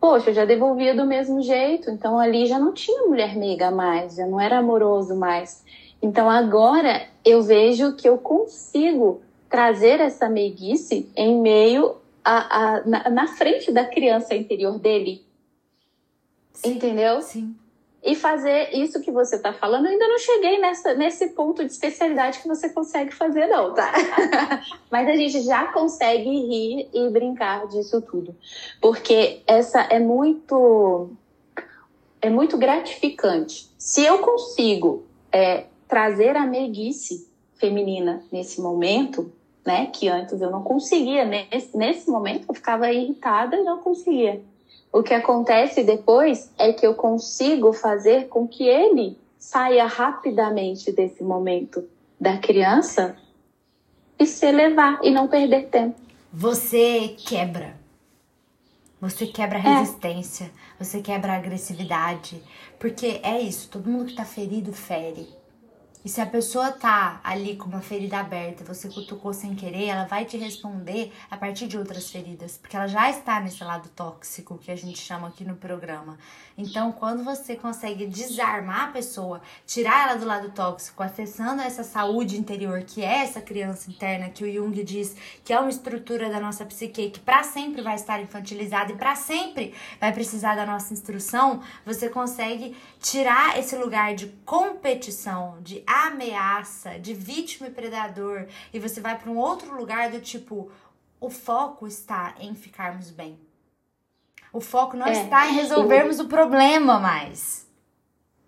poxa, 0.00 0.30
eu 0.30 0.34
já 0.34 0.46
devolvia 0.46 0.96
do 0.96 1.04
mesmo 1.04 1.42
jeito, 1.42 1.90
então 1.90 2.18
ali 2.18 2.46
já 2.46 2.58
não 2.58 2.72
tinha 2.72 3.02
mulher 3.02 3.36
meiga 3.36 3.70
mais, 3.70 4.14
já 4.14 4.26
não 4.26 4.40
era 4.40 4.56
amoroso 4.56 5.14
mais. 5.14 5.62
Então 6.00 6.30
agora 6.30 7.06
eu 7.22 7.42
vejo 7.42 7.94
que 7.96 8.08
eu 8.08 8.16
consigo 8.16 9.20
trazer 9.50 10.00
essa 10.00 10.30
meiguice 10.30 11.10
em 11.14 11.38
meio 11.42 11.96
a, 12.24 12.36
a 12.58 12.86
na, 12.86 13.10
na, 13.10 13.26
frente 13.26 13.70
da 13.70 13.84
criança 13.84 14.34
interior 14.34 14.78
dele. 14.78 15.22
Sim, 16.54 16.72
Entendeu? 16.72 17.20
Sim. 17.20 17.54
E 18.04 18.14
fazer 18.14 18.76
isso 18.76 19.00
que 19.00 19.10
você 19.10 19.36
está 19.36 19.54
falando, 19.54 19.86
eu 19.86 19.92
ainda 19.92 20.06
não 20.06 20.18
cheguei 20.18 20.58
nessa, 20.58 20.92
nesse 20.92 21.28
ponto 21.28 21.64
de 21.64 21.72
especialidade 21.72 22.40
que 22.40 22.46
você 22.46 22.68
consegue 22.68 23.14
fazer, 23.14 23.46
não, 23.46 23.72
tá? 23.72 23.90
Mas 24.92 25.08
a 25.08 25.16
gente 25.16 25.40
já 25.40 25.72
consegue 25.72 26.28
rir 26.28 26.88
e 26.92 27.08
brincar 27.08 27.66
disso 27.68 28.02
tudo. 28.02 28.36
Porque 28.78 29.40
essa 29.46 29.80
é 29.80 29.98
muito. 29.98 31.08
É 32.20 32.28
muito 32.28 32.58
gratificante. 32.58 33.70
Se 33.78 34.04
eu 34.04 34.18
consigo 34.18 35.04
é, 35.32 35.64
trazer 35.88 36.36
a 36.36 36.46
meiguice 36.46 37.28
feminina 37.54 38.22
nesse 38.30 38.60
momento, 38.60 39.32
né? 39.64 39.86
Que 39.86 40.08
antes 40.08 40.40
eu 40.42 40.50
não 40.50 40.62
conseguia. 40.62 41.24
Nesse, 41.24 41.76
nesse 41.76 42.10
momento 42.10 42.44
eu 42.48 42.54
ficava 42.54 42.92
irritada 42.92 43.56
e 43.56 43.62
não 43.62 43.78
conseguia. 43.78 44.42
O 44.94 45.02
que 45.02 45.12
acontece 45.12 45.82
depois 45.82 46.52
é 46.56 46.72
que 46.72 46.86
eu 46.86 46.94
consigo 46.94 47.72
fazer 47.72 48.28
com 48.28 48.46
que 48.46 48.62
ele 48.62 49.18
saia 49.36 49.86
rapidamente 49.86 50.92
desse 50.92 51.20
momento 51.24 51.84
da 52.20 52.38
criança 52.38 53.16
e 54.16 54.24
se 54.24 54.46
elevar 54.46 55.00
e 55.02 55.10
não 55.10 55.26
perder 55.26 55.66
tempo. 55.66 55.96
Você 56.32 57.16
quebra. 57.18 57.74
Você 59.00 59.26
quebra 59.26 59.58
a 59.58 59.62
é. 59.62 59.78
resistência, 59.80 60.44
é. 60.44 60.84
você 60.84 61.02
quebra 61.02 61.32
a 61.32 61.38
agressividade. 61.38 62.40
Porque 62.78 63.18
é 63.24 63.40
isso, 63.40 63.68
todo 63.68 63.90
mundo 63.90 64.06
que 64.06 64.14
tá 64.14 64.24
ferido 64.24 64.72
fere. 64.72 65.28
E 66.04 66.08
se 66.10 66.20
a 66.20 66.26
pessoa 66.26 66.70
tá 66.70 67.18
ali 67.24 67.56
com 67.56 67.64
uma 67.64 67.80
ferida 67.80 68.18
aberta, 68.18 68.62
você 68.62 68.90
cutucou 68.90 69.32
sem 69.32 69.54
querer, 69.54 69.86
ela 69.86 70.04
vai 70.04 70.26
te 70.26 70.36
responder 70.36 71.10
a 71.30 71.36
partir 71.38 71.66
de 71.66 71.78
outras 71.78 72.10
feridas, 72.10 72.58
porque 72.58 72.76
ela 72.76 72.86
já 72.86 73.08
está 73.08 73.40
nesse 73.40 73.64
lado 73.64 73.88
tóxico 73.88 74.58
que 74.58 74.70
a 74.70 74.76
gente 74.76 74.98
chama 74.98 75.28
aqui 75.28 75.46
no 75.46 75.56
programa. 75.56 76.18
Então, 76.58 76.92
quando 76.92 77.24
você 77.24 77.56
consegue 77.56 78.06
desarmar 78.06 78.90
a 78.90 78.92
pessoa, 78.92 79.40
tirar 79.66 80.10
ela 80.10 80.18
do 80.18 80.26
lado 80.26 80.50
tóxico, 80.50 81.02
acessando 81.02 81.62
essa 81.62 81.82
saúde 81.82 82.38
interior, 82.38 82.82
que 82.82 83.02
é 83.02 83.22
essa 83.22 83.40
criança 83.40 83.90
interna 83.90 84.28
que 84.28 84.44
o 84.44 84.52
Jung 84.52 84.84
diz 84.84 85.16
que 85.42 85.54
é 85.54 85.58
uma 85.58 85.70
estrutura 85.70 86.28
da 86.28 86.38
nossa 86.38 86.66
psique 86.66 87.08
que 87.10 87.20
para 87.20 87.42
sempre 87.42 87.80
vai 87.80 87.94
estar 87.94 88.20
infantilizada 88.20 88.92
e 88.92 88.96
para 88.96 89.16
sempre 89.16 89.72
vai 89.98 90.12
precisar 90.12 90.54
da 90.54 90.66
nossa 90.66 90.92
instrução, 90.92 91.62
você 91.82 92.10
consegue 92.10 92.76
tirar 93.00 93.58
esse 93.58 93.74
lugar 93.74 94.14
de 94.14 94.26
competição, 94.44 95.56
de 95.62 95.82
ameaça, 95.94 96.98
de 96.98 97.14
vítima 97.14 97.68
e 97.68 97.70
predador, 97.70 98.46
e 98.72 98.78
você 98.78 99.00
vai 99.00 99.18
para 99.18 99.30
um 99.30 99.36
outro 99.36 99.76
lugar 99.76 100.10
do 100.10 100.20
tipo, 100.20 100.70
o 101.20 101.30
foco 101.30 101.86
está 101.86 102.34
em 102.40 102.54
ficarmos 102.54 103.10
bem. 103.10 103.38
O 104.52 104.60
foco 104.60 104.96
não 104.96 105.06
é, 105.06 105.12
está 105.12 105.48
em 105.48 105.54
resolvermos 105.54 106.20
o 106.20 106.26
problema 106.26 106.98
mais. 106.98 107.66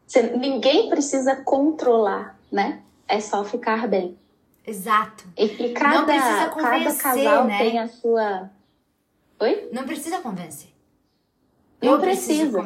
Você, 0.06 0.22
ninguém 0.22 0.88
precisa 0.88 1.36
controlar, 1.36 2.38
né? 2.50 2.82
É 3.08 3.20
só 3.20 3.44
ficar 3.44 3.88
bem. 3.88 4.16
Exato. 4.64 5.24
E, 5.36 5.44
e 5.44 5.72
cada, 5.72 5.98
não 5.98 6.04
precisa 6.04 6.48
convencer, 6.48 7.02
cada 7.02 7.24
casal 7.24 7.44
né? 7.44 7.58
tem 7.58 7.78
a 7.78 7.88
sua. 7.88 8.50
Oi? 9.40 9.68
Não 9.72 9.84
precisa 9.84 10.20
convencer. 10.20 10.75
Não 11.82 12.00
precisa. 12.00 12.58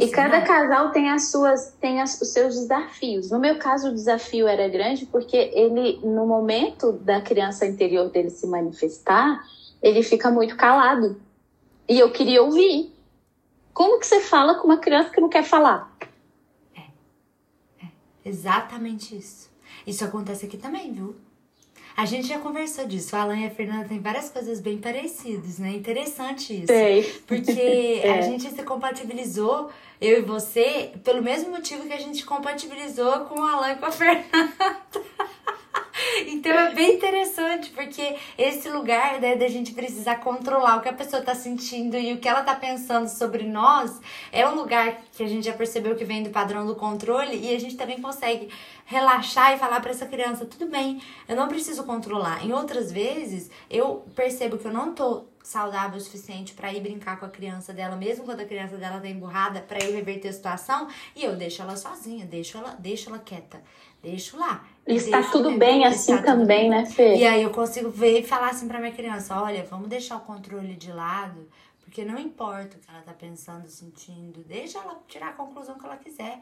E 0.00 0.08
cada 0.08 0.40
não. 0.40 0.46
casal 0.46 0.90
tem 0.90 1.08
as 1.08 1.30
suas, 1.30 1.72
tem 1.80 2.00
as, 2.00 2.20
os 2.20 2.32
seus 2.32 2.54
desafios. 2.54 3.30
No 3.30 3.38
meu 3.38 3.58
caso, 3.58 3.88
o 3.88 3.94
desafio 3.94 4.48
era 4.48 4.68
grande 4.68 5.06
porque 5.06 5.36
ele, 5.36 6.00
no 6.02 6.26
momento 6.26 6.92
da 6.92 7.20
criança 7.20 7.64
interior 7.64 8.10
dele 8.10 8.30
se 8.30 8.46
manifestar, 8.46 9.40
ele 9.80 10.02
fica 10.02 10.30
muito 10.30 10.56
calado. 10.56 11.20
E 11.88 11.98
eu 11.98 12.10
queria 12.10 12.42
ouvir. 12.42 12.92
Como 13.72 14.00
que 14.00 14.06
você 14.06 14.20
fala 14.20 14.56
com 14.56 14.66
uma 14.66 14.78
criança 14.78 15.10
que 15.10 15.20
não 15.20 15.28
quer 15.28 15.44
falar? 15.44 15.94
É. 16.74 17.84
é. 17.84 17.88
Exatamente 18.24 19.16
isso. 19.16 19.48
Isso 19.86 20.04
acontece 20.04 20.46
aqui 20.46 20.56
também, 20.56 20.92
viu? 20.92 21.14
A 21.96 22.04
gente 22.04 22.28
já 22.28 22.38
conversou 22.38 22.86
disso. 22.86 23.16
O 23.16 23.18
Alan 23.18 23.38
e 23.38 23.46
a 23.46 23.50
Fernanda 23.50 23.88
têm 23.88 23.98
várias 23.98 24.28
coisas 24.28 24.60
bem 24.60 24.76
parecidas, 24.76 25.58
né? 25.58 25.70
Interessante 25.70 26.54
isso. 26.54 26.66
Sei. 26.66 27.02
Porque 27.26 28.00
é. 28.04 28.18
a 28.18 28.20
gente 28.20 28.50
se 28.50 28.62
compatibilizou, 28.62 29.70
eu 29.98 30.18
e 30.18 30.22
você, 30.22 30.92
pelo 31.02 31.22
mesmo 31.22 31.50
motivo 31.50 31.86
que 31.86 31.92
a 31.94 31.98
gente 31.98 32.24
compatibilizou 32.26 33.20
com 33.20 33.40
o 33.40 33.44
Alan 33.44 33.72
e 33.72 33.76
com 33.76 33.86
a 33.86 33.90
Fernanda. 33.90 34.52
Então 36.28 36.52
é 36.52 36.74
bem 36.74 36.94
interessante, 36.94 37.70
porque 37.70 38.16
esse 38.38 38.68
lugar 38.70 39.20
né, 39.20 39.36
da 39.36 39.48
gente 39.48 39.72
precisar 39.72 40.16
controlar 40.16 40.76
o 40.76 40.80
que 40.80 40.88
a 40.88 40.92
pessoa 40.92 41.22
tá 41.22 41.34
sentindo 41.34 41.96
e 41.96 42.12
o 42.14 42.18
que 42.18 42.28
ela 42.28 42.42
tá 42.42 42.54
pensando 42.54 43.08
sobre 43.08 43.44
nós 43.44 44.00
é 44.32 44.48
um 44.48 44.54
lugar 44.54 45.02
que 45.12 45.22
a 45.22 45.28
gente 45.28 45.44
já 45.44 45.52
percebeu 45.52 45.94
que 45.94 46.04
vem 46.04 46.22
do 46.22 46.30
padrão 46.30 46.66
do 46.66 46.74
controle 46.74 47.36
e 47.36 47.54
a 47.54 47.60
gente 47.60 47.76
também 47.76 48.00
consegue 48.00 48.48
relaxar 48.86 49.52
e 49.52 49.58
falar 49.58 49.80
para 49.80 49.90
essa 49.90 50.06
criança: 50.06 50.46
tudo 50.46 50.66
bem, 50.70 51.02
eu 51.28 51.36
não 51.36 51.48
preciso 51.48 51.84
controlar. 51.84 52.44
Em 52.44 52.52
outras 52.52 52.90
vezes, 52.90 53.50
eu 53.68 54.06
percebo 54.14 54.56
que 54.56 54.66
eu 54.66 54.72
não 54.72 54.94
tô 54.94 55.26
saudável 55.42 55.98
o 55.98 56.00
suficiente 56.00 56.54
para 56.54 56.72
ir 56.72 56.80
brincar 56.80 57.20
com 57.20 57.26
a 57.26 57.28
criança 57.28 57.72
dela, 57.72 57.94
mesmo 57.94 58.24
quando 58.24 58.40
a 58.40 58.44
criança 58.44 58.76
dela 58.76 58.98
tá 58.98 59.08
emburrada, 59.08 59.60
para 59.60 59.84
eu 59.84 59.92
reverter 59.92 60.28
a 60.28 60.32
situação, 60.32 60.88
e 61.14 61.22
eu 61.22 61.36
deixo 61.36 61.62
ela 61.62 61.76
sozinha, 61.76 62.26
deixo 62.26 62.58
ela, 62.58 62.74
deixo 62.80 63.10
ela 63.10 63.18
quieta 63.20 63.62
deixo 64.06 64.38
lá. 64.38 64.64
Está 64.86 65.22
tudo 65.24 65.58
bem 65.58 65.84
assim 65.84 66.16
também, 66.22 66.70
né, 66.70 66.86
Fê? 66.86 67.16
E 67.16 67.26
aí 67.26 67.42
eu 67.42 67.50
consigo 67.50 67.90
ver 67.90 68.20
e 68.20 68.22
falar 68.22 68.50
assim 68.50 68.68
pra 68.68 68.78
minha 68.78 68.92
criança: 68.92 69.40
olha, 69.40 69.64
vamos 69.64 69.88
deixar 69.88 70.16
o 70.16 70.20
controle 70.20 70.74
de 70.76 70.92
lado, 70.92 71.48
porque 71.80 72.04
não 72.04 72.18
importa 72.18 72.76
o 72.76 72.80
que 72.80 72.90
ela 72.90 73.02
tá 73.02 73.12
pensando, 73.12 73.68
sentindo, 73.68 74.44
deixa 74.44 74.78
ela 74.78 75.00
tirar 75.08 75.30
a 75.30 75.32
conclusão 75.32 75.78
que 75.78 75.84
ela 75.84 75.96
quiser. 75.96 76.38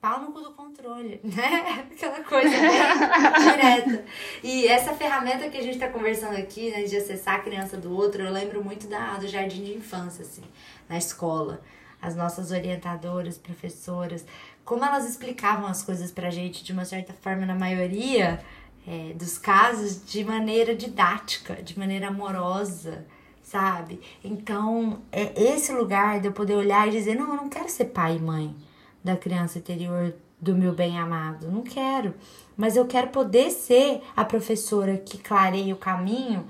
Pau 0.00 0.20
no 0.20 0.30
cu 0.30 0.40
do 0.40 0.52
controle, 0.52 1.18
né? 1.24 1.86
Aquela 1.90 2.22
coisa 2.22 2.54
direta. 2.54 4.04
E 4.44 4.68
essa 4.68 4.94
ferramenta 4.94 5.48
que 5.48 5.58
a 5.58 5.62
gente 5.62 5.76
tá 5.76 5.88
conversando 5.88 6.36
aqui, 6.36 6.70
né, 6.70 6.84
de 6.84 6.96
acessar 6.96 7.34
a 7.34 7.40
criança 7.40 7.76
do 7.76 7.92
outro, 7.92 8.22
eu 8.22 8.32
lembro 8.32 8.62
muito 8.62 8.86
da, 8.86 9.14
do 9.16 9.26
jardim 9.26 9.64
de 9.64 9.74
infância, 9.74 10.22
assim, 10.22 10.44
na 10.88 10.96
escola. 10.96 11.60
As 12.00 12.14
nossas 12.14 12.50
orientadoras, 12.52 13.36
professoras, 13.36 14.24
como 14.64 14.84
elas 14.84 15.08
explicavam 15.08 15.66
as 15.66 15.82
coisas 15.82 16.10
pra 16.10 16.30
gente 16.30 16.62
de 16.62 16.72
uma 16.72 16.84
certa 16.84 17.12
forma, 17.12 17.44
na 17.44 17.54
maioria 17.54 18.40
é, 18.86 19.12
dos 19.14 19.36
casos, 19.36 20.04
de 20.04 20.24
maneira 20.24 20.74
didática, 20.74 21.54
de 21.62 21.78
maneira 21.78 22.08
amorosa, 22.08 23.06
sabe? 23.42 24.00
Então, 24.22 25.00
é 25.10 25.32
esse 25.42 25.72
lugar 25.72 26.20
de 26.20 26.28
eu 26.28 26.32
poder 26.32 26.54
olhar 26.54 26.86
e 26.86 26.92
dizer: 26.92 27.14
não, 27.14 27.30
eu 27.30 27.36
não 27.36 27.48
quero 27.48 27.68
ser 27.68 27.86
pai 27.86 28.16
e 28.16 28.20
mãe 28.20 28.54
da 29.02 29.16
criança 29.16 29.58
interior 29.58 30.14
do 30.40 30.54
meu 30.54 30.72
bem 30.72 30.98
amado, 30.98 31.50
não 31.50 31.62
quero. 31.62 32.14
Mas 32.56 32.76
eu 32.76 32.86
quero 32.86 33.08
poder 33.08 33.50
ser 33.50 34.02
a 34.16 34.24
professora 34.24 34.96
que 34.96 35.18
clareia 35.18 35.74
o 35.74 35.78
caminho 35.78 36.46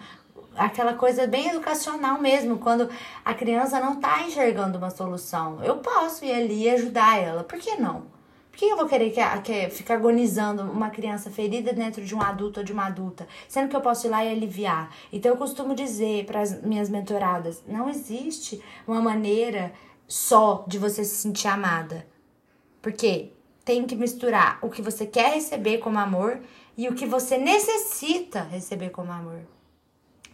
aquela 0.59 0.95
coisa 0.95 1.27
bem 1.27 1.49
educacional 1.49 2.21
mesmo, 2.21 2.59
quando 2.59 2.91
a 3.25 3.33
criança 3.33 3.81
não 3.81 3.95
está 3.95 4.23
enxergando 4.23 4.77
uma 4.77 4.91
solução. 4.91 5.63
Eu 5.65 5.77
posso 5.77 6.25
ir 6.25 6.33
ali 6.33 6.65
e 6.65 6.71
ajudar 6.71 7.19
ela, 7.19 7.45
por 7.45 7.59
que 7.59 7.77
não? 7.77 8.03
Por 8.51 8.59
que 8.59 8.67
eu 8.67 8.77
vou 8.77 8.87
querer 8.87 9.11
que, 9.11 9.21
que 9.43 9.71
ficar 9.71 9.95
agonizando 9.95 10.63
uma 10.63 10.91
criança 10.91 11.31
ferida 11.31 11.73
dentro 11.73 12.05
de 12.05 12.13
um 12.15 12.21
adulto 12.21 12.61
ou 12.61 12.67
de 12.67 12.73
uma 12.73 12.87
adulta, 12.87 13.29
sendo 13.49 13.69
que 13.69 13.77
eu 13.77 13.81
posso 13.81 14.07
ir 14.09 14.11
lá 14.11 14.25
e 14.25 14.33
aliviar? 14.33 14.91
Então 15.13 15.31
eu 15.31 15.39
costumo 15.39 15.75
dizer 15.75 16.27
para 16.27 16.41
as 16.41 16.61
minhas 16.61 16.89
mentoradas, 16.89 17.63
não 17.69 17.89
existe 17.89 18.61
uma 18.87 19.01
maneira 19.01 19.73
só 20.09 20.65
de 20.67 20.77
você 20.77 21.05
se 21.05 21.15
sentir 21.15 21.47
amada. 21.47 22.05
Porque 22.83 23.33
tem 23.65 23.87
que 23.87 23.95
misturar 23.95 24.59
o 24.63 24.71
que 24.71 24.83
você 24.83 25.07
quer 25.07 25.35
receber 25.35 25.79
como 25.79 25.99
amor 25.99 26.41
e 26.77 26.89
o 26.89 26.95
que 26.95 27.07
você 27.07 27.37
necessita 27.37 28.41
receber 28.43 28.91
como 28.91 29.13
amor. 29.13 29.41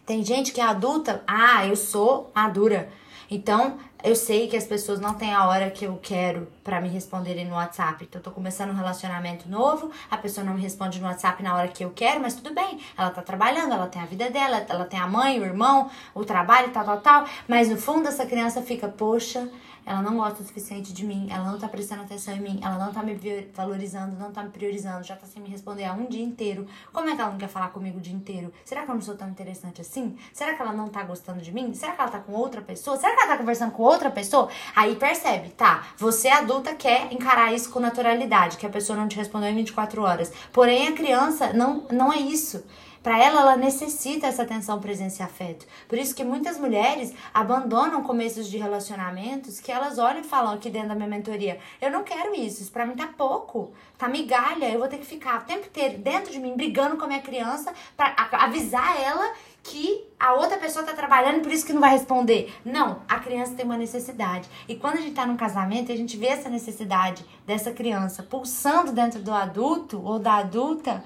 Tem 0.05 0.23
gente 0.23 0.51
que 0.51 0.61
é 0.61 0.63
adulta, 0.63 1.23
ah, 1.25 1.65
eu 1.65 1.75
sou 1.75 2.31
madura. 2.35 2.89
Então, 3.29 3.79
eu 4.03 4.15
sei 4.15 4.47
que 4.47 4.55
as 4.55 4.65
pessoas 4.65 4.99
não 4.99 5.15
têm 5.15 5.33
a 5.33 5.47
hora 5.47 5.71
que 5.71 5.85
eu 5.85 5.99
quero 5.99 6.47
para 6.63 6.79
me 6.79 6.87
responderem 6.87 7.43
no 7.43 7.55
WhatsApp. 7.55 8.03
Então, 8.03 8.19
eu 8.19 8.23
tô 8.23 8.29
começando 8.29 8.69
um 8.69 8.75
relacionamento 8.75 9.49
novo, 9.49 9.89
a 10.11 10.15
pessoa 10.15 10.45
não 10.45 10.53
me 10.53 10.61
responde 10.61 11.01
no 11.01 11.07
WhatsApp 11.07 11.41
na 11.41 11.55
hora 11.55 11.67
que 11.69 11.83
eu 11.83 11.89
quero, 11.89 12.21
mas 12.21 12.35
tudo 12.35 12.53
bem. 12.53 12.79
Ela 12.95 13.09
tá 13.09 13.23
trabalhando, 13.23 13.73
ela 13.73 13.87
tem 13.87 13.99
a 13.99 14.05
vida 14.05 14.29
dela, 14.29 14.63
ela 14.69 14.85
tem 14.85 14.99
a 14.99 15.07
mãe, 15.07 15.39
o 15.39 15.43
irmão, 15.43 15.89
o 16.13 16.23
trabalho, 16.23 16.69
tal, 16.71 16.85
tal, 16.85 17.01
tal. 17.01 17.25
Mas 17.47 17.67
no 17.67 17.77
fundo, 17.77 18.07
essa 18.07 18.27
criança 18.27 18.61
fica, 18.61 18.87
poxa, 18.87 19.49
ela 19.85 20.01
não 20.01 20.17
gosta 20.17 20.41
o 20.41 20.45
suficiente 20.45 20.91
de 20.91 21.05
mim, 21.05 21.27
ela 21.29 21.51
não 21.51 21.59
tá 21.59 21.67
prestando 21.67 22.01
atenção 22.01 22.35
em 22.35 22.39
mim, 22.39 22.59
ela 22.63 22.77
não 22.77 22.91
tá 22.91 23.03
me 23.03 23.15
valorizando, 23.53 24.17
não 24.17 24.31
tá 24.31 24.43
me 24.43 24.49
priorizando, 24.49 25.03
já 25.03 25.15
tá 25.15 25.27
sem 25.27 25.41
me 25.41 25.49
responder 25.49 25.85
há 25.85 25.93
um 25.93 26.05
dia 26.05 26.23
inteiro. 26.23 26.67
Como 26.91 27.09
é 27.09 27.15
que 27.15 27.21
ela 27.21 27.31
não 27.31 27.37
quer 27.37 27.47
falar 27.47 27.69
comigo 27.69 27.99
o 27.99 28.01
dia 28.01 28.13
inteiro? 28.13 28.51
Será 28.63 28.83
que 28.83 28.91
eu 28.91 28.95
não 28.95 29.01
sou 29.01 29.15
tão 29.15 29.29
interessante 29.29 29.81
assim? 29.81 30.17
Será 30.33 30.55
que 30.55 30.61
ela 30.61 30.73
não 30.73 30.89
tá 30.89 31.03
gostando 31.03 31.41
de 31.41 31.51
mim? 31.51 31.73
Será 31.73 31.93
que 31.93 32.01
ela 32.01 32.11
tá 32.11 32.19
com 32.19 32.33
outra 32.33 32.61
pessoa? 32.61 32.97
Será 32.97 33.15
que 33.15 33.21
ela 33.21 33.31
tá 33.31 33.37
conversando 33.37 33.71
com 33.71 33.83
outra 33.83 34.09
pessoa? 34.09 34.49
Aí 34.75 34.95
percebe, 34.95 35.49
tá, 35.49 35.87
você 35.97 36.29
adulta 36.29 36.73
quer 36.73 37.13
encarar 37.13 37.53
isso 37.53 37.69
com 37.69 37.79
naturalidade, 37.79 38.57
que 38.57 38.65
a 38.65 38.69
pessoa 38.69 38.97
não 38.97 39.07
te 39.07 39.15
respondeu 39.15 39.49
em 39.49 39.55
24 39.55 40.01
horas. 40.01 40.31
Porém, 40.51 40.87
a 40.87 40.93
criança 40.93 41.53
não, 41.53 41.85
não 41.91 42.11
é 42.11 42.17
isso. 42.17 42.63
Para 43.05 43.23
ela, 43.23 43.41
ela 43.41 43.55
necessita 43.55 44.25
essa 44.25 44.41
atenção, 44.41 44.79
presença 44.79 45.21
e 45.21 45.23
afeto. 45.23 45.67
Por 45.87 45.95
isso 45.95 46.15
que 46.15 46.23
muitas 46.23 46.57
mulheres 46.57 47.13
abandonam 47.31 48.01
começos 48.01 48.49
de 48.49 48.57
relacionamentos 48.57 49.59
que 49.59 49.71
elas 49.71 49.99
olham 49.99 50.21
e 50.21 50.23
falam 50.23 50.55
aqui 50.55 50.71
dentro 50.71 50.87
da 50.87 50.95
minha 50.95 51.07
mentoria: 51.07 51.59
eu 51.79 51.91
não 51.91 52.03
quero 52.03 52.33
isso, 52.33 52.63
isso 52.63 52.71
para 52.71 52.83
mim 52.83 52.95
tá 52.95 53.07
pouco, 53.15 53.71
tá 53.95 54.07
migalha, 54.07 54.71
eu 54.71 54.79
vou 54.79 54.87
ter 54.87 54.97
que 54.97 55.05
ficar 55.05 55.41
o 55.41 55.45
tempo 55.45 55.67
inteiro 55.67 55.99
dentro 55.99 56.31
de 56.31 56.39
mim 56.39 56.55
brigando 56.55 56.97
com 56.97 57.03
a 57.03 57.07
minha 57.07 57.21
criança 57.21 57.71
para 57.95 58.15
avisar 58.31 58.99
ela 58.99 59.33
que 59.61 60.03
a 60.19 60.33
outra 60.33 60.57
pessoa 60.57 60.85
tá 60.85 60.93
trabalhando, 60.93 61.41
por 61.41 61.51
isso 61.51 61.65
que 61.65 61.73
não 61.73 61.81
vai 61.81 61.91
responder. 61.91 62.53
Não, 62.63 63.01
a 63.07 63.19
criança 63.19 63.53
tem 63.53 63.65
uma 63.65 63.77
necessidade. 63.77 64.49
E 64.67 64.75
quando 64.75 64.97
a 64.97 65.01
gente 65.01 65.13
tá 65.13 65.25
num 65.25 65.37
casamento, 65.37 65.91
a 65.91 65.95
gente 65.95 66.17
vê 66.17 66.27
essa 66.27 66.49
necessidade 66.49 67.25
dessa 67.45 67.71
criança 67.71 68.23
pulsando 68.23 68.91
dentro 68.91 69.19
do 69.21 69.33
adulto 69.33 70.01
ou 70.03 70.19
da 70.19 70.35
adulta, 70.35 71.03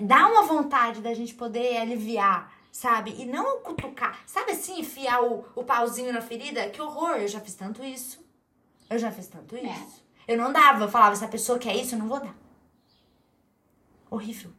dá 0.00 0.26
uma 0.28 0.42
vontade 0.42 1.00
da 1.00 1.14
gente 1.14 1.34
poder 1.34 1.78
aliviar, 1.78 2.52
sabe? 2.70 3.14
E 3.18 3.24
não 3.24 3.60
cutucar. 3.60 4.20
Sabe 4.26 4.52
assim, 4.52 4.80
enfiar 4.80 5.22
o, 5.22 5.44
o 5.54 5.64
pauzinho 5.64 6.12
na 6.12 6.20
ferida? 6.20 6.68
Que 6.68 6.80
horror, 6.80 7.16
eu 7.16 7.28
já 7.28 7.40
fiz 7.40 7.54
tanto 7.54 7.82
isso. 7.84 8.24
Eu 8.88 8.98
já 8.98 9.10
fiz 9.10 9.26
tanto 9.26 9.56
é. 9.56 9.62
isso. 9.62 10.04
É. 10.26 10.34
Eu 10.34 10.38
não 10.38 10.52
dava, 10.52 10.84
eu 10.84 10.88
falava, 10.88 11.16
se 11.16 11.24
a 11.24 11.28
pessoa 11.28 11.58
quer 11.58 11.74
isso, 11.76 11.94
eu 11.94 11.98
não 11.98 12.08
vou 12.08 12.20
dar. 12.20 12.34
Horrível. 14.10 14.50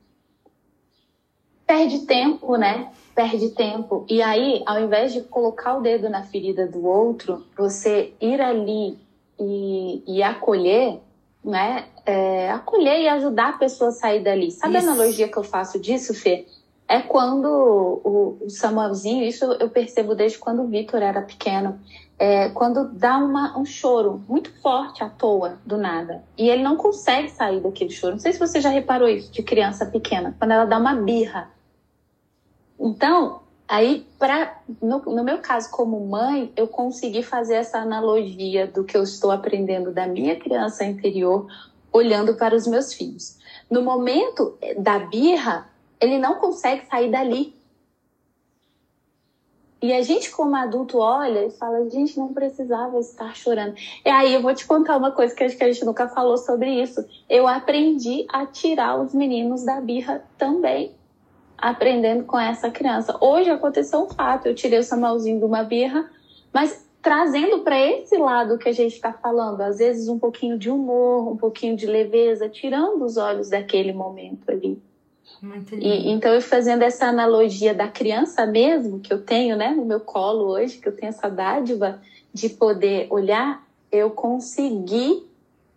Perde 1.65 2.05
tempo, 2.05 2.55
né? 2.55 2.93
Perde 3.13 3.49
tempo. 3.49 4.05
E 4.07 4.21
aí, 4.21 4.63
ao 4.65 4.79
invés 4.79 5.11
de 5.11 5.21
colocar 5.21 5.75
o 5.75 5.81
dedo 5.81 6.09
na 6.09 6.23
ferida 6.23 6.65
do 6.65 6.85
outro, 6.85 7.45
você 7.57 8.13
ir 8.21 8.39
ali 8.39 8.97
e, 9.37 10.01
e 10.07 10.23
acolher, 10.23 11.01
né? 11.47 11.85
É, 12.05 12.51
acolher 12.51 13.01
e 13.01 13.07
ajudar 13.07 13.49
a 13.49 13.57
pessoa 13.57 13.89
a 13.89 13.93
sair 13.93 14.21
dali. 14.21 14.51
Sabe 14.51 14.77
isso. 14.77 14.87
a 14.87 14.91
analogia 14.91 15.29
que 15.29 15.37
eu 15.37 15.43
faço 15.43 15.79
disso, 15.79 16.13
Fê? 16.13 16.45
É 16.87 17.01
quando 17.01 17.45
o, 17.45 18.37
o 18.41 18.49
Samuelzinho, 18.49 19.23
isso 19.23 19.45
eu 19.45 19.69
percebo 19.69 20.13
desde 20.13 20.37
quando 20.37 20.61
o 20.61 20.67
Vitor 20.67 21.01
era 21.01 21.21
pequeno, 21.21 21.79
é, 22.19 22.49
quando 22.49 22.89
dá 22.89 23.17
uma, 23.17 23.57
um 23.57 23.65
choro 23.65 24.23
muito 24.27 24.51
forte 24.61 25.03
à 25.03 25.09
toa, 25.09 25.59
do 25.65 25.77
nada, 25.77 26.23
e 26.37 26.49
ele 26.49 26.63
não 26.63 26.75
consegue 26.75 27.29
sair 27.29 27.59
daquele 27.59 27.91
choro. 27.91 28.13
Não 28.13 28.19
sei 28.19 28.33
se 28.33 28.39
você 28.39 28.59
já 28.59 28.69
reparou 28.69 29.07
isso 29.07 29.31
de 29.31 29.43
criança 29.43 29.85
pequena, 29.85 30.35
quando 30.37 30.51
ela 30.51 30.65
dá 30.65 30.77
uma 30.77 30.95
birra. 30.95 31.49
Então, 32.79 33.41
Aí, 33.67 34.07
pra, 34.17 34.61
no, 34.81 34.99
no, 34.99 35.23
meu 35.25 35.39
caso, 35.39 35.69
como 35.69 35.99
mãe, 36.07 36.53
eu 36.55 36.67
consegui 36.67 37.21
fazer 37.21 37.55
essa 37.55 37.79
analogia 37.79 38.65
do 38.65 38.85
que 38.85 38.95
eu 38.95 39.03
estou 39.03 39.29
aprendendo 39.29 39.91
da 39.91 40.07
minha 40.07 40.37
criança 40.37 40.85
interior, 40.85 41.47
olhando 41.91 42.35
para 42.35 42.55
os 42.55 42.65
meus 42.65 42.93
filhos. 42.93 43.37
No 43.69 43.81
momento 43.81 44.57
da 44.77 44.99
birra, 44.99 45.67
ele 45.99 46.17
não 46.17 46.35
consegue 46.35 46.85
sair 46.85 47.11
dali. 47.11 47.53
E 49.81 49.91
a 49.91 50.01
gente, 50.01 50.31
como 50.31 50.55
adulto, 50.55 50.99
olha 50.99 51.45
e 51.45 51.51
fala: 51.51 51.89
gente 51.89 52.17
não 52.17 52.33
precisava 52.33 52.97
estar 52.99 53.35
chorando. 53.35 53.75
E 54.03 54.09
aí 54.09 54.33
eu 54.33 54.41
vou 54.41 54.55
te 54.55 54.65
contar 54.65 54.95
uma 54.95 55.11
coisa 55.11 55.35
que 55.35 55.43
acho 55.43 55.57
que 55.57 55.63
a 55.63 55.71
gente 55.71 55.85
nunca 55.85 56.07
falou 56.07 56.37
sobre 56.37 56.81
isso. 56.81 57.05
Eu 57.29 57.45
aprendi 57.45 58.25
a 58.29 58.45
tirar 58.45 58.97
os 58.97 59.13
meninos 59.13 59.65
da 59.65 59.81
birra 59.81 60.23
também 60.37 60.95
aprendendo 61.57 62.23
com 62.23 62.39
essa 62.39 62.69
criança. 62.69 63.17
Hoje 63.19 63.49
aconteceu 63.49 64.03
um 64.03 64.09
fato, 64.09 64.47
eu 64.47 64.55
tirei 64.55 64.79
o 64.79 64.83
Samuelzinho 64.83 65.39
de 65.39 65.45
uma 65.45 65.63
birra, 65.63 66.09
mas 66.53 66.87
trazendo 67.01 67.59
para 67.59 67.79
esse 67.79 68.17
lado 68.17 68.57
que 68.57 68.69
a 68.69 68.73
gente 68.73 68.93
está 68.93 69.13
falando, 69.13 69.61
às 69.61 69.77
vezes 69.77 70.07
um 70.09 70.19
pouquinho 70.19 70.57
de 70.57 70.69
humor, 70.69 71.31
um 71.31 71.37
pouquinho 71.37 71.75
de 71.75 71.85
leveza, 71.85 72.49
tirando 72.49 73.03
os 73.03 73.17
olhos 73.17 73.49
daquele 73.49 73.93
momento 73.93 74.49
ali. 74.49 74.81
Muito 75.41 75.75
lindo. 75.75 75.85
E, 75.85 76.09
então, 76.09 76.33
eu 76.33 76.41
fazendo 76.41 76.83
essa 76.83 77.05
analogia 77.05 77.73
da 77.73 77.87
criança 77.87 78.45
mesmo, 78.45 78.99
que 78.99 79.13
eu 79.13 79.21
tenho 79.21 79.55
né, 79.55 79.69
no 79.69 79.85
meu 79.85 79.99
colo 79.99 80.49
hoje, 80.49 80.77
que 80.77 80.87
eu 80.87 80.95
tenho 80.95 81.09
essa 81.09 81.29
dádiva 81.29 82.01
de 82.33 82.49
poder 82.49 83.07
olhar, 83.09 83.65
eu 83.91 84.11
consegui, 84.11 85.25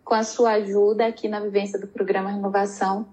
com 0.03 0.13
a 0.13 0.23
sua 0.23 0.53
ajuda 0.53 1.05
aqui 1.05 1.29
na 1.29 1.39
vivência 1.39 1.79
do 1.79 1.87
programa 1.87 2.31
Renovação, 2.31 3.05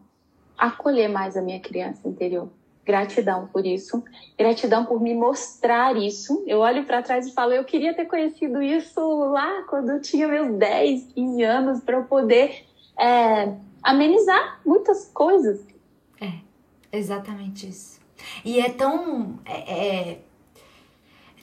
acolher 0.57 1.09
mais 1.09 1.37
a 1.37 1.43
minha 1.43 1.61
criança 1.61 2.09
interior. 2.09 2.49
Gratidão 2.89 3.47
por 3.49 3.67
isso. 3.67 4.03
Gratidão 4.39 4.87
por 4.87 4.99
me 4.99 5.15
mostrar 5.15 5.95
isso. 5.95 6.43
Eu 6.47 6.61
olho 6.61 6.87
para 6.87 7.03
trás 7.03 7.27
e 7.27 7.35
falo, 7.35 7.53
eu 7.53 7.63
queria 7.63 7.93
ter 7.93 8.07
conhecido 8.07 8.63
isso 8.63 8.99
lá 9.31 9.63
quando 9.69 9.91
eu 9.91 10.01
tinha 10.01 10.27
meus 10.27 10.57
10, 10.57 11.13
15 11.13 11.43
anos, 11.43 11.81
para 11.83 11.99
eu 11.99 12.05
poder 12.05 12.65
é, 12.99 13.53
amenizar 13.83 14.59
muitas 14.65 15.05
coisas. 15.13 15.61
É, 16.19 16.33
exatamente 16.91 17.69
isso. 17.69 18.01
E 18.43 18.59
é 18.59 18.71
tão. 18.71 19.39
É, 19.45 20.13
é, 20.13 20.19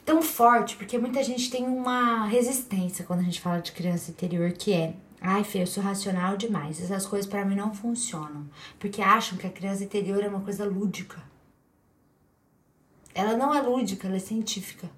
tão 0.04 0.22
forte, 0.22 0.76
porque 0.76 0.98
muita 0.98 1.22
gente 1.22 1.48
tem 1.48 1.64
uma 1.64 2.26
resistência 2.26 3.04
quando 3.04 3.20
a 3.20 3.24
gente 3.24 3.40
fala 3.40 3.60
de 3.60 3.70
criança 3.70 4.10
interior, 4.10 4.50
que 4.52 4.72
é 4.72 4.94
Ai, 5.20 5.42
Fê, 5.42 5.62
eu 5.62 5.66
sou 5.66 5.82
racional 5.82 6.36
demais. 6.36 6.80
Essas 6.80 7.06
coisas 7.06 7.28
para 7.28 7.44
mim 7.44 7.56
não 7.56 7.74
funcionam. 7.74 8.46
Porque 8.78 9.02
acham 9.02 9.36
que 9.38 9.46
a 9.46 9.50
criança 9.50 9.82
interior 9.82 10.22
é 10.22 10.28
uma 10.28 10.40
coisa 10.40 10.64
lúdica. 10.64 11.20
Ela 13.16 13.34
não 13.34 13.54
é 13.54 13.62
lúdica, 13.62 14.06
ela 14.06 14.16
é 14.16 14.20
científica. 14.20 14.90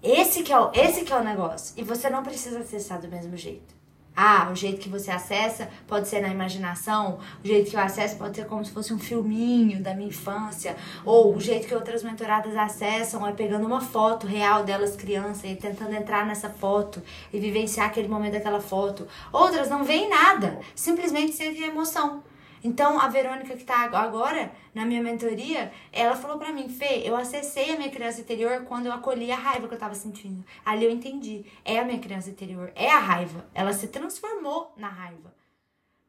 Esse 0.00 0.44
que 0.44 0.52
é 0.52 0.60
o, 0.60 0.70
esse 0.72 1.02
que 1.02 1.12
é 1.12 1.16
o 1.16 1.24
negócio. 1.24 1.74
E 1.76 1.82
você 1.82 2.08
não 2.08 2.22
precisa 2.22 2.60
acessar 2.60 3.00
do 3.00 3.08
mesmo 3.08 3.36
jeito. 3.36 3.74
Ah, 4.16 4.48
o 4.52 4.54
jeito 4.54 4.78
que 4.78 4.88
você 4.88 5.10
acessa 5.10 5.68
pode 5.88 6.06
ser 6.06 6.20
na 6.20 6.28
imaginação, 6.28 7.18
o 7.42 7.48
jeito 7.48 7.68
que 7.68 7.74
eu 7.74 7.80
acesso 7.80 8.16
pode 8.16 8.36
ser 8.36 8.46
como 8.46 8.64
se 8.64 8.70
fosse 8.70 8.94
um 8.94 8.98
filminho 8.98 9.82
da 9.82 9.92
minha 9.92 10.08
infância, 10.08 10.76
ou 11.04 11.34
o 11.34 11.40
jeito 11.40 11.66
que 11.66 11.74
outras 11.74 12.04
mentoradas 12.04 12.56
acessam 12.56 13.26
é 13.26 13.32
pegando 13.32 13.66
uma 13.66 13.80
foto 13.80 14.24
real 14.24 14.62
delas 14.62 14.94
crianças 14.94 15.50
e 15.50 15.56
tentando 15.56 15.96
entrar 15.96 16.24
nessa 16.24 16.48
foto 16.48 17.02
e 17.32 17.40
vivenciar 17.40 17.88
aquele 17.88 18.06
momento 18.06 18.34
daquela 18.34 18.60
foto. 18.60 19.08
Outras 19.32 19.68
não 19.68 19.82
veem 19.82 20.08
nada, 20.08 20.60
simplesmente 20.76 21.32
sentem 21.32 21.64
emoção. 21.64 22.22
Então, 22.64 22.98
a 22.98 23.08
Verônica 23.08 23.54
que 23.54 23.62
tá 23.62 23.80
agora 23.92 24.50
na 24.74 24.86
minha 24.86 25.02
mentoria, 25.02 25.70
ela 25.92 26.16
falou 26.16 26.38
para 26.38 26.50
mim, 26.50 26.66
Fê, 26.66 27.02
eu 27.04 27.14
acessei 27.14 27.74
a 27.74 27.76
minha 27.76 27.90
criança 27.90 28.22
interior 28.22 28.64
quando 28.64 28.86
eu 28.86 28.92
acolhi 28.92 29.30
a 29.30 29.36
raiva 29.36 29.68
que 29.68 29.74
eu 29.74 29.78
tava 29.78 29.94
sentindo. 29.94 30.42
Ali 30.64 30.86
eu 30.86 30.90
entendi, 30.90 31.44
é 31.62 31.78
a 31.78 31.84
minha 31.84 31.98
criança 31.98 32.30
interior, 32.30 32.72
é 32.74 32.90
a 32.90 32.98
raiva. 32.98 33.46
Ela 33.52 33.74
se 33.74 33.88
transformou 33.88 34.72
na 34.78 34.88
raiva. 34.88 35.34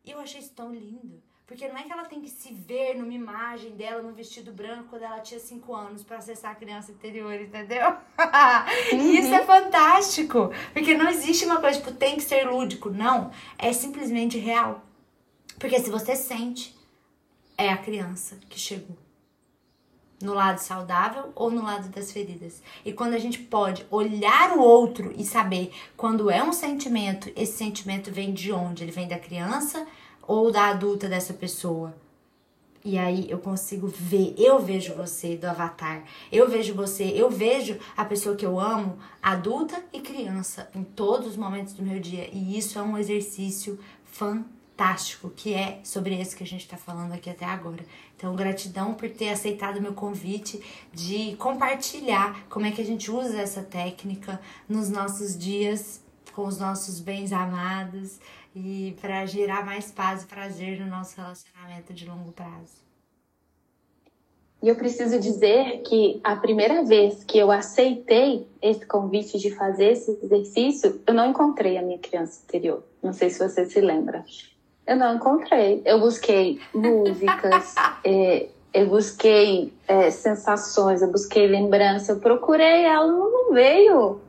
E 0.06 0.12
eu 0.12 0.20
achei 0.20 0.40
isso 0.40 0.54
tão 0.56 0.74
lindo. 0.74 1.22
Porque 1.46 1.68
não 1.68 1.78
é 1.78 1.84
que 1.84 1.92
ela 1.92 2.06
tem 2.06 2.22
que 2.22 2.30
se 2.30 2.54
ver 2.54 2.96
numa 2.96 3.14
imagem 3.14 3.72
dela 3.72 4.02
no 4.02 4.14
vestido 4.14 4.52
branco 4.52 4.86
quando 4.90 5.04
ela 5.04 5.20
tinha 5.20 5.40
5 5.40 5.76
anos 5.76 6.04
para 6.04 6.18
acessar 6.18 6.54
a 6.54 6.56
criança 6.56 6.92
interior, 6.92 7.34
entendeu? 7.34 7.90
Uhum. 7.90 8.98
Isso 9.14 9.34
é 9.34 9.44
fantástico. 9.44 10.52
Porque 10.74 10.96
não 10.96 11.08
existe 11.10 11.46
uma 11.46 11.60
coisa 11.60 11.80
tipo, 11.80 11.92
tem 11.92 12.16
que 12.16 12.24
ser 12.24 12.50
lúdico. 12.50 12.90
Não. 12.90 13.30
É 13.60 13.74
simplesmente 13.74 14.40
real. 14.40 14.82
Porque 15.60 15.80
se 15.80 15.90
você 15.90 16.16
sente, 16.16 16.76
é 17.58 17.70
a 17.70 17.78
criança 17.78 18.38
que 18.50 18.60
chegou. 18.60 18.98
no 20.22 20.34
lado 20.34 20.60
saudável 20.60 21.32
ou 21.36 21.52
no 21.52 21.64
lado 21.64 21.90
das 21.90 22.12
feridas. 22.12 22.62
E 22.84 22.94
quando 22.94 23.14
a 23.14 23.20
gente 23.20 23.38
pode 23.40 23.86
olhar 23.92 24.58
o 24.58 24.62
outro 24.62 25.14
e 25.18 25.26
saber 25.26 25.72
quando 25.98 26.30
é 26.32 26.42
um 26.44 26.54
sentimento, 26.54 27.32
esse 27.36 27.58
sentimento 27.58 28.12
vem 28.12 28.34
de 28.34 28.52
onde? 28.52 28.84
Ele 28.84 28.92
vem 28.92 29.08
da 29.08 29.20
criança 29.20 29.86
ou 30.22 30.52
da 30.52 30.68
adulta 30.70 31.08
dessa 31.08 31.34
pessoa? 31.34 31.96
E 32.84 32.98
aí 33.00 33.30
eu 33.30 33.40
consigo 33.40 33.88
ver, 33.88 34.36
eu 34.38 34.60
vejo 34.60 34.94
você 34.94 35.36
do 35.36 35.46
avatar, 35.46 36.04
eu 36.32 36.48
vejo 36.48 36.76
você, 36.76 37.04
eu 37.04 37.32
vejo 37.32 37.80
a 37.98 38.06
pessoa 38.06 38.36
que 38.36 38.46
eu 38.46 38.60
amo, 38.60 39.00
adulta 39.22 39.84
e 39.92 40.00
criança, 40.00 40.70
em 40.74 40.84
todos 40.84 41.30
os 41.30 41.38
momentos 41.38 41.74
do 41.74 41.82
meu 41.82 42.00
dia. 42.00 42.30
E 42.32 42.56
isso 42.58 42.78
é 42.78 42.84
um 42.84 42.96
exercício 42.96 43.80
fantástico, 44.04 44.55
que 45.30 45.54
é 45.54 45.80
sobre 45.84 46.20
esse 46.20 46.36
que 46.36 46.44
a 46.44 46.48
gente 46.48 46.62
está 46.62 46.78
falando 46.78 47.14
aqui 47.14 47.30
até 47.30 47.46
agora. 47.46 47.86
Então, 48.16 48.36
gratidão 48.36 48.94
por 48.94 49.10
ter 49.10 49.30
aceitado 49.30 49.78
o 49.78 49.82
meu 49.82 49.94
convite 49.94 50.62
de 50.94 51.36
compartilhar 51.38 52.46
como 52.50 52.66
é 52.66 52.72
que 52.72 52.82
a 52.82 52.86
gente 52.86 53.10
usa 53.12 53.40
essa 53.40 53.62
técnica 53.62 54.40
nos 54.68 54.90
nossos 54.90 55.38
dias 55.38 56.04
com 56.36 56.46
os 56.46 56.60
nossos 56.60 57.00
bens 57.00 57.32
amados 57.32 58.20
e 58.54 58.96
para 59.00 59.26
gerar 59.26 59.66
mais 59.66 59.90
paz 59.90 60.24
e 60.24 60.26
prazer 60.28 60.80
no 60.82 60.88
nosso 60.88 61.16
relacionamento 61.16 61.94
de 61.94 62.06
longo 62.06 62.32
prazo. 62.34 62.84
E 64.62 64.68
eu 64.68 64.76
preciso 64.76 65.20
dizer 65.20 65.82
que 65.84 66.20
a 66.24 66.36
primeira 66.36 66.84
vez 66.84 67.24
que 67.24 67.38
eu 67.38 67.52
aceitei 67.52 68.48
esse 68.62 68.86
convite 68.86 69.38
de 69.38 69.52
fazer 69.52 69.92
esse 69.92 70.12
exercício, 70.24 71.02
eu 71.06 71.14
não 71.14 71.30
encontrei 71.30 71.78
a 71.78 71.82
minha 71.82 72.00
criança 72.00 72.42
interior. 72.44 72.84
Não 73.02 73.14
sei 73.14 73.30
se 73.30 73.40
você 73.40 73.66
se 73.66 73.80
lembra. 73.80 74.26
Eu 74.86 74.96
não 74.96 75.16
encontrei. 75.16 75.82
Eu 75.86 76.00
busquei 76.00 76.60
músicas, 76.74 77.76
é, 78.04 78.48
eu 78.74 78.88
busquei 78.88 79.74
é, 79.88 80.12
sensações, 80.12 81.02
eu 81.02 81.12
busquei 81.12 81.48
lembrança, 81.48 82.12
eu 82.12 82.20
procurei, 82.20 82.84
ela 82.86 83.08
não 83.08 83.52
veio. 83.54 84.20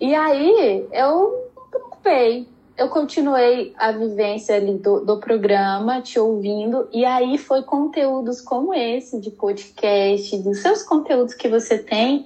E 0.00 0.14
aí 0.14 0.86
eu 0.92 1.50
me 1.56 1.70
preocupei 1.70 2.46
eu 2.80 2.88
continuei 2.88 3.74
a 3.76 3.92
vivência 3.92 4.56
ali 4.56 4.78
do, 4.78 5.00
do 5.00 5.18
programa, 5.18 6.00
te 6.00 6.18
ouvindo, 6.18 6.88
e 6.90 7.04
aí 7.04 7.36
foi 7.36 7.62
conteúdos 7.62 8.40
como 8.40 8.72
esse, 8.72 9.20
de 9.20 9.30
podcast, 9.30 10.38
dos 10.38 10.62
seus 10.62 10.82
conteúdos 10.82 11.34
que 11.34 11.46
você 11.46 11.76
tem, 11.76 12.24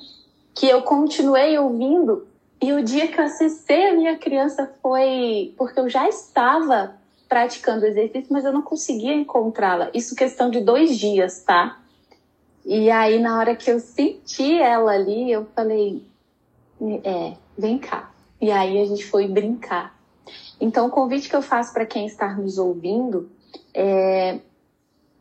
que 0.55 0.68
eu 0.68 0.83
continuei 0.83 1.59
ouvindo. 1.59 2.24
E 2.62 2.72
o 2.72 2.85
dia 2.85 3.09
que 3.09 3.18
eu 3.18 3.24
acessei 3.24 3.88
a 3.88 3.94
minha 3.96 4.16
criança 4.16 4.72
foi 4.81 5.53
porque 5.59 5.81
eu 5.81 5.88
já 5.88 6.09
estava 6.09 6.94
praticando 7.29 7.87
exercício, 7.87 8.33
mas 8.33 8.45
eu 8.45 8.53
não 8.53 8.63
conseguia 8.63 9.15
encontrá-la. 9.15 9.91
Isso 9.95 10.15
questão 10.15 10.51
de 10.51 10.61
dois 10.61 10.99
dias, 10.99 11.43
tá? 11.43 11.81
E 12.65 12.91
aí, 12.91 13.19
na 13.19 13.39
hora 13.39 13.55
que 13.55 13.71
eu 13.71 13.79
senti 13.79 14.59
ela 14.59 14.93
ali, 14.93 15.31
eu 15.31 15.45
falei: 15.55 16.03
é, 17.05 17.35
vem 17.57 17.79
cá. 17.79 18.11
E 18.41 18.51
aí 18.51 18.81
a 18.81 18.85
gente 18.85 19.05
foi 19.05 19.29
brincar. 19.29 19.99
Então, 20.61 20.87
o 20.87 20.91
convite 20.91 21.29
que 21.29 21.37
eu 21.37 21.43
faço 21.43 21.73
para 21.73 21.87
quem 21.87 22.07
está 22.07 22.35
nos 22.35 22.59
ouvindo 22.59 23.31
é 23.73 24.39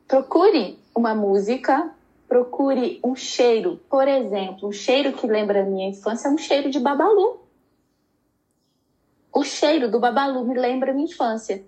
procure 0.08 0.80
uma 0.96 1.16
música, 1.16 1.92
procure 2.28 3.00
um 3.04 3.16
cheiro. 3.16 3.80
Por 3.90 4.08
exemplo, 4.08 4.70
um 4.70 4.72
cheiro 4.72 5.14
que 5.14 5.28
lembra 5.28 5.62
a 5.62 5.66
minha 5.66 5.90
infância 5.90 6.28
é 6.28 6.32
um 6.32 6.38
cheiro 6.38 6.70
de 6.70 6.80
babalu. 6.80 7.42
O 9.34 9.44
cheiro 9.44 9.90
do 9.90 10.00
babalu 10.00 10.46
me 10.46 10.58
lembra 10.58 10.92
a 10.92 10.94
minha 10.94 11.08
infância. 11.08 11.64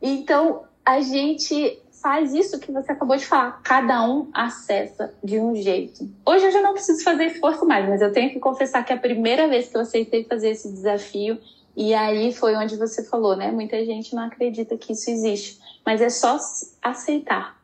Então, 0.00 0.64
a 0.84 1.00
gente 1.00 1.82
faz 2.02 2.32
isso 2.32 2.60
que 2.60 2.70
você 2.70 2.92
acabou 2.92 3.16
de 3.16 3.26
falar. 3.26 3.60
Cada 3.62 4.08
um 4.08 4.28
acessa 4.32 5.12
de 5.24 5.38
um 5.38 5.54
jeito. 5.56 6.08
Hoje 6.24 6.46
eu 6.46 6.52
já 6.52 6.62
não 6.62 6.72
preciso 6.72 7.02
fazer 7.02 7.26
esforço 7.26 7.66
mais, 7.66 7.88
mas 7.88 8.00
eu 8.00 8.12
tenho 8.12 8.30
que 8.30 8.38
confessar 8.38 8.84
que 8.84 8.92
é 8.92 8.96
a 8.96 9.00
primeira 9.00 9.48
vez 9.48 9.68
que 9.68 9.76
eu 9.76 9.80
aceitei 9.80 10.24
fazer 10.24 10.50
esse 10.50 10.70
desafio 10.70 11.38
e 11.76 11.92
aí 11.92 12.32
foi 12.32 12.56
onde 12.56 12.76
você 12.76 13.04
falou, 13.04 13.36
né? 13.36 13.50
Muita 13.50 13.84
gente 13.84 14.14
não 14.14 14.24
acredita 14.24 14.78
que 14.78 14.92
isso 14.92 15.10
existe, 15.10 15.58
mas 15.84 16.00
é 16.00 16.08
só 16.08 16.38
aceitar. 16.80 17.60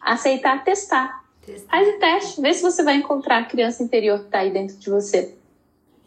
Aceitar, 0.00 0.64
testar. 0.64 1.24
testar. 1.44 1.70
Faz 1.70 1.88
o 1.88 1.98
teste, 1.98 2.40
vê 2.40 2.52
se 2.52 2.62
você 2.62 2.82
vai 2.82 2.96
encontrar 2.96 3.38
a 3.38 3.44
criança 3.44 3.82
interior 3.82 4.18
que 4.20 4.26
está 4.26 4.40
aí 4.40 4.50
dentro 4.50 4.76
de 4.76 4.90
você. 4.90 5.36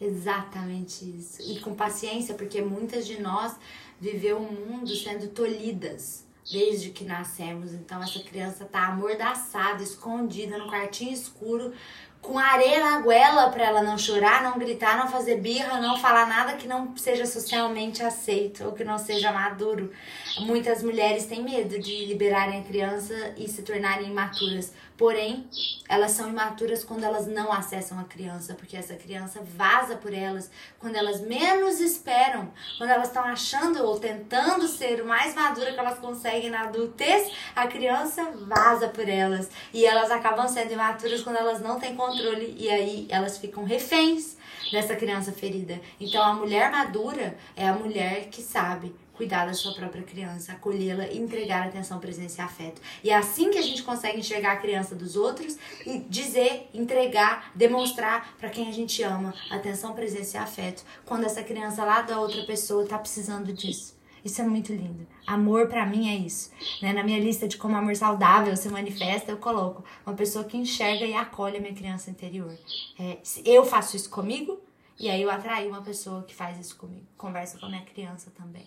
Exatamente 0.00 1.04
isso. 1.04 1.42
E 1.42 1.58
com 1.60 1.74
paciência, 1.74 2.34
porque 2.34 2.60
muitas 2.60 3.06
de 3.06 3.20
nós 3.20 3.56
viveu 4.00 4.38
o 4.38 4.42
um 4.42 4.52
mundo 4.52 4.94
sendo 4.94 5.28
tolhidas 5.28 6.26
desde 6.50 6.90
que 6.90 7.04
nascemos. 7.04 7.72
Então 7.74 8.02
essa 8.02 8.20
criança 8.20 8.64
tá 8.64 8.86
amordaçada, 8.86 9.82
escondida 9.82 10.56
no 10.58 10.68
quartinho 10.68 11.12
escuro, 11.12 11.72
com 12.20 12.38
areia 12.38 12.80
na 12.80 13.00
goela 13.00 13.48
para 13.50 13.64
ela 13.64 13.82
não 13.82 13.96
chorar, 13.96 14.42
não 14.42 14.58
gritar, 14.58 14.96
não 14.96 15.08
fazer 15.08 15.36
birra, 15.36 15.80
não 15.80 15.96
falar 15.96 16.26
nada 16.26 16.54
que 16.54 16.66
não 16.66 16.96
seja 16.96 17.24
socialmente 17.24 18.02
aceito 18.02 18.64
ou 18.64 18.72
que 18.72 18.84
não 18.84 18.98
seja 18.98 19.32
maduro. 19.32 19.92
Muitas 20.40 20.82
mulheres 20.82 21.26
têm 21.26 21.42
medo 21.42 21.78
de 21.78 22.06
liberarem 22.06 22.60
a 22.60 22.64
criança 22.64 23.34
e 23.36 23.48
se 23.48 23.62
tornarem 23.62 24.10
imaturas. 24.10 24.72
Porém, 24.98 25.48
elas 25.88 26.10
são 26.10 26.28
imaturas 26.28 26.82
quando 26.82 27.04
elas 27.04 27.28
não 27.28 27.52
acessam 27.52 28.00
a 28.00 28.04
criança, 28.04 28.54
porque 28.54 28.76
essa 28.76 28.96
criança 28.96 29.40
vaza 29.56 29.94
por 29.94 30.12
elas 30.12 30.50
quando 30.80 30.96
elas 30.96 31.20
menos 31.20 31.78
esperam, 31.78 32.52
quando 32.76 32.90
elas 32.90 33.06
estão 33.06 33.22
achando 33.22 33.80
ou 33.84 34.00
tentando 34.00 34.66
ser 34.66 35.00
o 35.00 35.06
mais 35.06 35.36
madura 35.36 35.72
que 35.72 35.78
elas 35.78 36.00
conseguem 36.00 36.50
na 36.50 36.62
adultez, 36.62 37.32
a 37.54 37.68
criança 37.68 38.28
vaza 38.48 38.88
por 38.88 39.08
elas 39.08 39.48
e 39.72 39.86
elas 39.86 40.10
acabam 40.10 40.48
sendo 40.48 40.72
imaturas 40.72 41.22
quando 41.22 41.36
elas 41.36 41.60
não 41.60 41.78
têm 41.78 41.94
controle 42.08 42.54
e 42.58 42.68
aí 42.68 43.06
elas 43.08 43.38
ficam 43.38 43.64
reféns 43.64 44.36
dessa 44.72 44.96
criança 44.96 45.32
ferida. 45.32 45.80
Então 46.00 46.22
a 46.22 46.32
mulher 46.32 46.70
madura 46.70 47.36
é 47.56 47.66
a 47.68 47.72
mulher 47.72 48.28
que 48.30 48.42
sabe 48.42 48.94
cuidar 49.14 49.46
da 49.46 49.52
sua 49.52 49.74
própria 49.74 50.04
criança, 50.04 50.52
acolhê-la 50.52 51.12
entregar 51.12 51.66
atenção, 51.66 51.98
presença 51.98 52.40
e 52.40 52.44
afeto. 52.44 52.80
E 53.02 53.10
é 53.10 53.16
assim 53.16 53.50
que 53.50 53.58
a 53.58 53.62
gente 53.62 53.82
consegue 53.82 54.20
enxergar 54.20 54.52
a 54.52 54.56
criança 54.56 54.94
dos 54.94 55.16
outros 55.16 55.56
e 55.84 55.98
dizer, 55.98 56.70
entregar, 56.72 57.50
demonstrar 57.52 58.36
para 58.38 58.48
quem 58.48 58.68
a 58.68 58.72
gente 58.72 59.02
ama 59.02 59.34
atenção, 59.50 59.92
presença 59.92 60.36
e 60.36 60.40
afeto, 60.40 60.84
quando 61.04 61.24
essa 61.24 61.42
criança 61.42 61.84
lá 61.84 62.00
da 62.02 62.20
outra 62.20 62.44
pessoa 62.44 62.86
tá 62.86 62.96
precisando 62.96 63.52
disso. 63.52 63.97
Isso 64.28 64.42
é 64.42 64.44
muito 64.44 64.74
lindo. 64.74 65.06
Amor 65.26 65.68
para 65.68 65.86
mim 65.86 66.10
é 66.10 66.14
isso. 66.14 66.52
Né? 66.82 66.92
Na 66.92 67.02
minha 67.02 67.18
lista 67.18 67.48
de 67.48 67.56
como 67.56 67.74
amor 67.74 67.96
saudável 67.96 68.54
se 68.58 68.68
manifesta, 68.68 69.32
eu 69.32 69.38
coloco 69.38 69.82
uma 70.04 70.14
pessoa 70.14 70.44
que 70.44 70.54
enxerga 70.54 71.06
e 71.06 71.14
acolhe 71.14 71.56
a 71.56 71.60
minha 71.60 71.74
criança 71.74 72.10
interior. 72.10 72.52
É, 73.00 73.16
eu 73.46 73.64
faço 73.64 73.96
isso 73.96 74.10
comigo 74.10 74.60
e 75.00 75.08
aí 75.08 75.22
eu 75.22 75.30
atraio 75.30 75.70
uma 75.70 75.80
pessoa 75.80 76.24
que 76.24 76.34
faz 76.34 76.60
isso 76.60 76.76
comigo. 76.76 77.06
Conversa 77.16 77.58
com 77.58 77.64
a 77.64 77.70
minha 77.70 77.84
criança 77.86 78.30
também. 78.36 78.66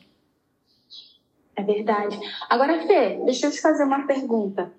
É 1.55 1.61
verdade. 1.61 2.19
Agora, 2.49 2.87
Fê, 2.87 3.21
deixa 3.23 3.45
eu 3.45 3.51
te 3.51 3.61
fazer 3.61 3.83
uma 3.83 4.07
pergunta. 4.07 4.73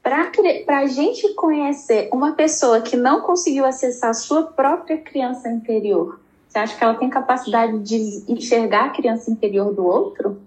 Para 0.00 0.30
a 0.78 0.86
gente 0.86 1.34
conhecer 1.34 2.08
uma 2.12 2.34
pessoa 2.34 2.80
que 2.82 2.96
não 2.96 3.22
conseguiu 3.22 3.64
acessar 3.64 4.10
a 4.10 4.14
sua 4.14 4.44
própria 4.44 4.98
criança 4.98 5.48
interior, 5.48 6.20
você 6.54 6.58
acha 6.60 6.76
que 6.76 6.84
ela 6.84 6.94
tem 6.94 7.10
capacidade 7.10 7.80
de 7.80 8.24
enxergar 8.28 8.84
a 8.84 8.90
criança 8.90 9.28
interior 9.28 9.74
do 9.74 9.84
outro? 9.84 10.40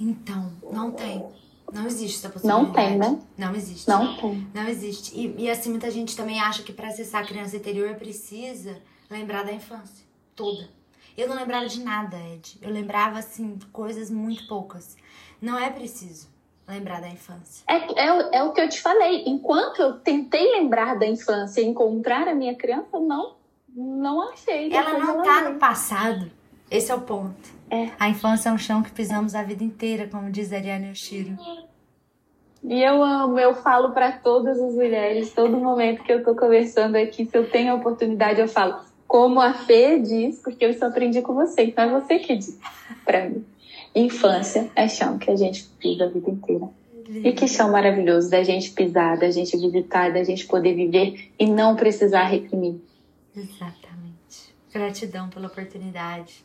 Então, 0.00 0.50
não 0.72 0.92
tem. 0.92 1.26
Não 1.70 1.86
existe 1.86 2.16
essa 2.16 2.30
possibilidade. 2.30 2.66
Não 2.66 2.72
tem, 2.72 2.98
né? 2.98 3.18
Não 3.36 3.54
existe. 3.54 3.86
Não 3.86 4.16
tem. 4.16 4.48
Não 4.54 4.66
existe. 4.66 5.14
E, 5.14 5.44
e 5.44 5.50
assim, 5.50 5.68
muita 5.68 5.90
gente 5.90 6.16
também 6.16 6.40
acha 6.40 6.62
que 6.62 6.72
para 6.72 6.88
acessar 6.88 7.22
a 7.22 7.26
criança 7.26 7.54
interior 7.54 7.94
precisa 7.96 8.78
lembrar 9.10 9.44
da 9.44 9.52
infância 9.52 10.06
toda. 10.34 10.70
Eu 11.18 11.28
não 11.28 11.36
lembrava 11.36 11.66
de 11.66 11.84
nada, 11.84 12.16
Ed. 12.16 12.58
Eu 12.62 12.70
lembrava, 12.70 13.18
assim, 13.18 13.58
coisas 13.70 14.10
muito 14.10 14.48
poucas. 14.48 14.96
Não 15.38 15.58
é 15.58 15.68
preciso 15.68 16.28
lembrar 16.66 17.02
da 17.02 17.08
infância. 17.10 17.62
É, 17.68 17.76
é, 17.76 18.38
é 18.38 18.42
o 18.42 18.54
que 18.54 18.60
eu 18.62 18.68
te 18.70 18.80
falei. 18.80 19.24
Enquanto 19.26 19.82
eu 19.82 19.98
tentei 19.98 20.50
lembrar 20.52 20.98
da 20.98 21.06
infância 21.06 21.60
e 21.60 21.66
encontrar 21.66 22.26
a 22.26 22.34
minha 22.34 22.54
criança, 22.54 22.98
não, 22.98 23.34
não 23.74 24.30
achei. 24.30 24.72
Ela 24.72 24.98
não 24.98 25.14
ela 25.14 25.22
tá 25.22 25.50
no 25.50 25.58
passado. 25.58 26.30
Esse 26.70 26.92
é 26.92 26.94
o 26.94 27.00
ponto. 27.00 27.60
É. 27.70 27.90
A 27.98 28.08
infância 28.08 28.48
é 28.48 28.52
um 28.52 28.58
chão 28.58 28.82
que 28.82 28.90
pisamos 28.90 29.34
a 29.34 29.42
vida 29.42 29.62
inteira, 29.62 30.08
como 30.08 30.30
diz 30.30 30.52
Ariane 30.52 30.88
Yoshiro. 30.88 31.36
E 32.62 32.82
eu 32.82 33.02
amo, 33.02 33.38
eu 33.38 33.54
falo 33.54 33.92
para 33.92 34.12
todas 34.12 34.60
as 34.60 34.74
mulheres, 34.74 35.32
todo 35.32 35.56
momento 35.56 36.02
que 36.02 36.12
eu 36.12 36.22
tô 36.22 36.34
conversando 36.34 36.96
aqui, 36.96 37.24
se 37.24 37.36
eu 37.36 37.48
tenho 37.48 37.72
a 37.72 37.76
oportunidade, 37.76 38.40
eu 38.40 38.48
falo: 38.48 38.80
como 39.06 39.40
a 39.40 39.54
Fê 39.54 39.98
diz, 39.98 40.40
porque 40.42 40.64
eu 40.64 40.74
só 40.74 40.86
aprendi 40.86 41.22
com 41.22 41.34
você, 41.34 41.62
então 41.64 41.84
é 41.84 42.00
você 42.00 42.18
que 42.18 42.36
diz 42.36 42.58
para 43.04 43.28
mim. 43.28 43.44
Infância 43.94 44.70
é 44.76 44.86
chão 44.86 45.18
que 45.18 45.30
a 45.30 45.36
gente 45.36 45.64
pisa 45.78 46.04
a 46.04 46.08
vida 46.08 46.30
inteira. 46.30 46.68
E 47.08 47.32
que 47.32 47.48
chão 47.48 47.72
maravilhoso 47.72 48.30
da 48.30 48.44
gente 48.44 48.70
pisar, 48.70 49.18
da 49.18 49.30
gente 49.32 49.56
visitar, 49.56 50.12
da 50.12 50.22
gente 50.22 50.46
poder 50.46 50.74
viver 50.74 51.32
e 51.36 51.46
não 51.46 51.74
precisar 51.74 52.24
reprimir. 52.24 52.76
Exatamente. 53.34 54.54
Gratidão 54.72 55.28
pela 55.28 55.46
oportunidade. 55.46 56.44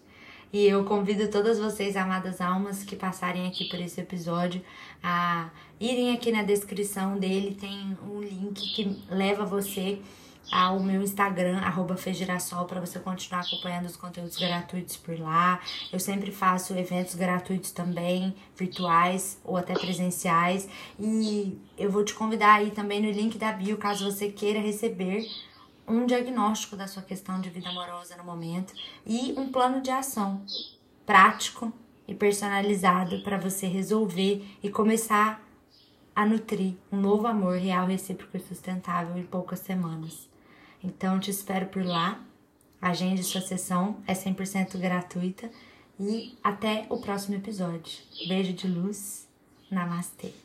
E 0.53 0.65
eu 0.65 0.85
convido 0.85 1.27
todas 1.29 1.59
vocês, 1.59 1.97
amadas 1.97 2.39
almas, 2.39 2.83
que 2.83 2.95
passarem 2.95 3.47
aqui 3.47 3.65
por 3.65 3.79
esse 3.79 3.99
episódio, 3.99 4.61
a 5.03 5.49
irem 5.79 6.13
aqui 6.13 6.31
na 6.31 6.43
descrição 6.43 7.17
dele, 7.17 7.55
tem 7.55 7.97
um 8.03 8.21
link 8.21 8.73
que 8.73 9.03
leva 9.09 9.45
você 9.45 10.01
ao 10.51 10.79
meu 10.79 11.01
Instagram, 11.01 11.57
arroba 11.57 11.97
Fegirassol, 11.97 12.65
para 12.65 12.79
você 12.79 12.99
continuar 12.99 13.41
acompanhando 13.41 13.85
os 13.85 13.97
conteúdos 13.97 14.37
gratuitos 14.37 14.95
por 14.95 15.19
lá. 15.19 15.59
Eu 15.91 15.99
sempre 15.99 16.31
faço 16.31 16.73
eventos 16.73 17.15
gratuitos 17.15 17.71
também, 17.71 18.33
virtuais 18.55 19.39
ou 19.43 19.57
até 19.57 19.73
presenciais. 19.73 20.69
E 20.99 21.59
eu 21.77 21.91
vou 21.91 22.05
te 22.05 22.13
convidar 22.13 22.53
aí 22.53 22.71
também 22.71 23.01
no 23.01 23.09
link 23.09 23.37
da 23.37 23.51
bio, 23.51 23.77
caso 23.77 24.09
você 24.09 24.29
queira 24.29 24.59
receber 24.59 25.27
um 25.87 26.05
diagnóstico 26.05 26.75
da 26.75 26.87
sua 26.87 27.03
questão 27.03 27.39
de 27.39 27.49
vida 27.49 27.69
amorosa 27.69 28.15
no 28.17 28.23
momento 28.23 28.73
e 29.05 29.33
um 29.37 29.51
plano 29.51 29.81
de 29.81 29.91
ação 29.91 30.43
prático 31.05 31.71
e 32.07 32.13
personalizado 32.13 33.21
para 33.21 33.37
você 33.37 33.67
resolver 33.67 34.45
e 34.61 34.69
começar 34.69 35.41
a 36.15 36.25
nutrir 36.25 36.75
um 36.91 36.99
novo 36.99 37.27
amor 37.27 37.57
real, 37.57 37.87
recíproco 37.87 38.37
e 38.37 38.39
sustentável 38.39 39.17
em 39.17 39.25
poucas 39.25 39.59
semanas. 39.59 40.29
Então 40.83 41.19
te 41.19 41.29
espero 41.29 41.67
por 41.67 41.83
lá. 41.83 42.19
Agende 42.81 43.23
sua 43.23 43.41
sessão, 43.41 43.97
é 44.05 44.13
100% 44.13 44.77
gratuita 44.77 45.49
e 45.99 46.37
até 46.43 46.85
o 46.89 46.99
próximo 46.99 47.35
episódio. 47.35 48.03
Beijo 48.27 48.53
de 48.53 48.67
luz. 48.67 49.27
Namastê. 49.69 50.44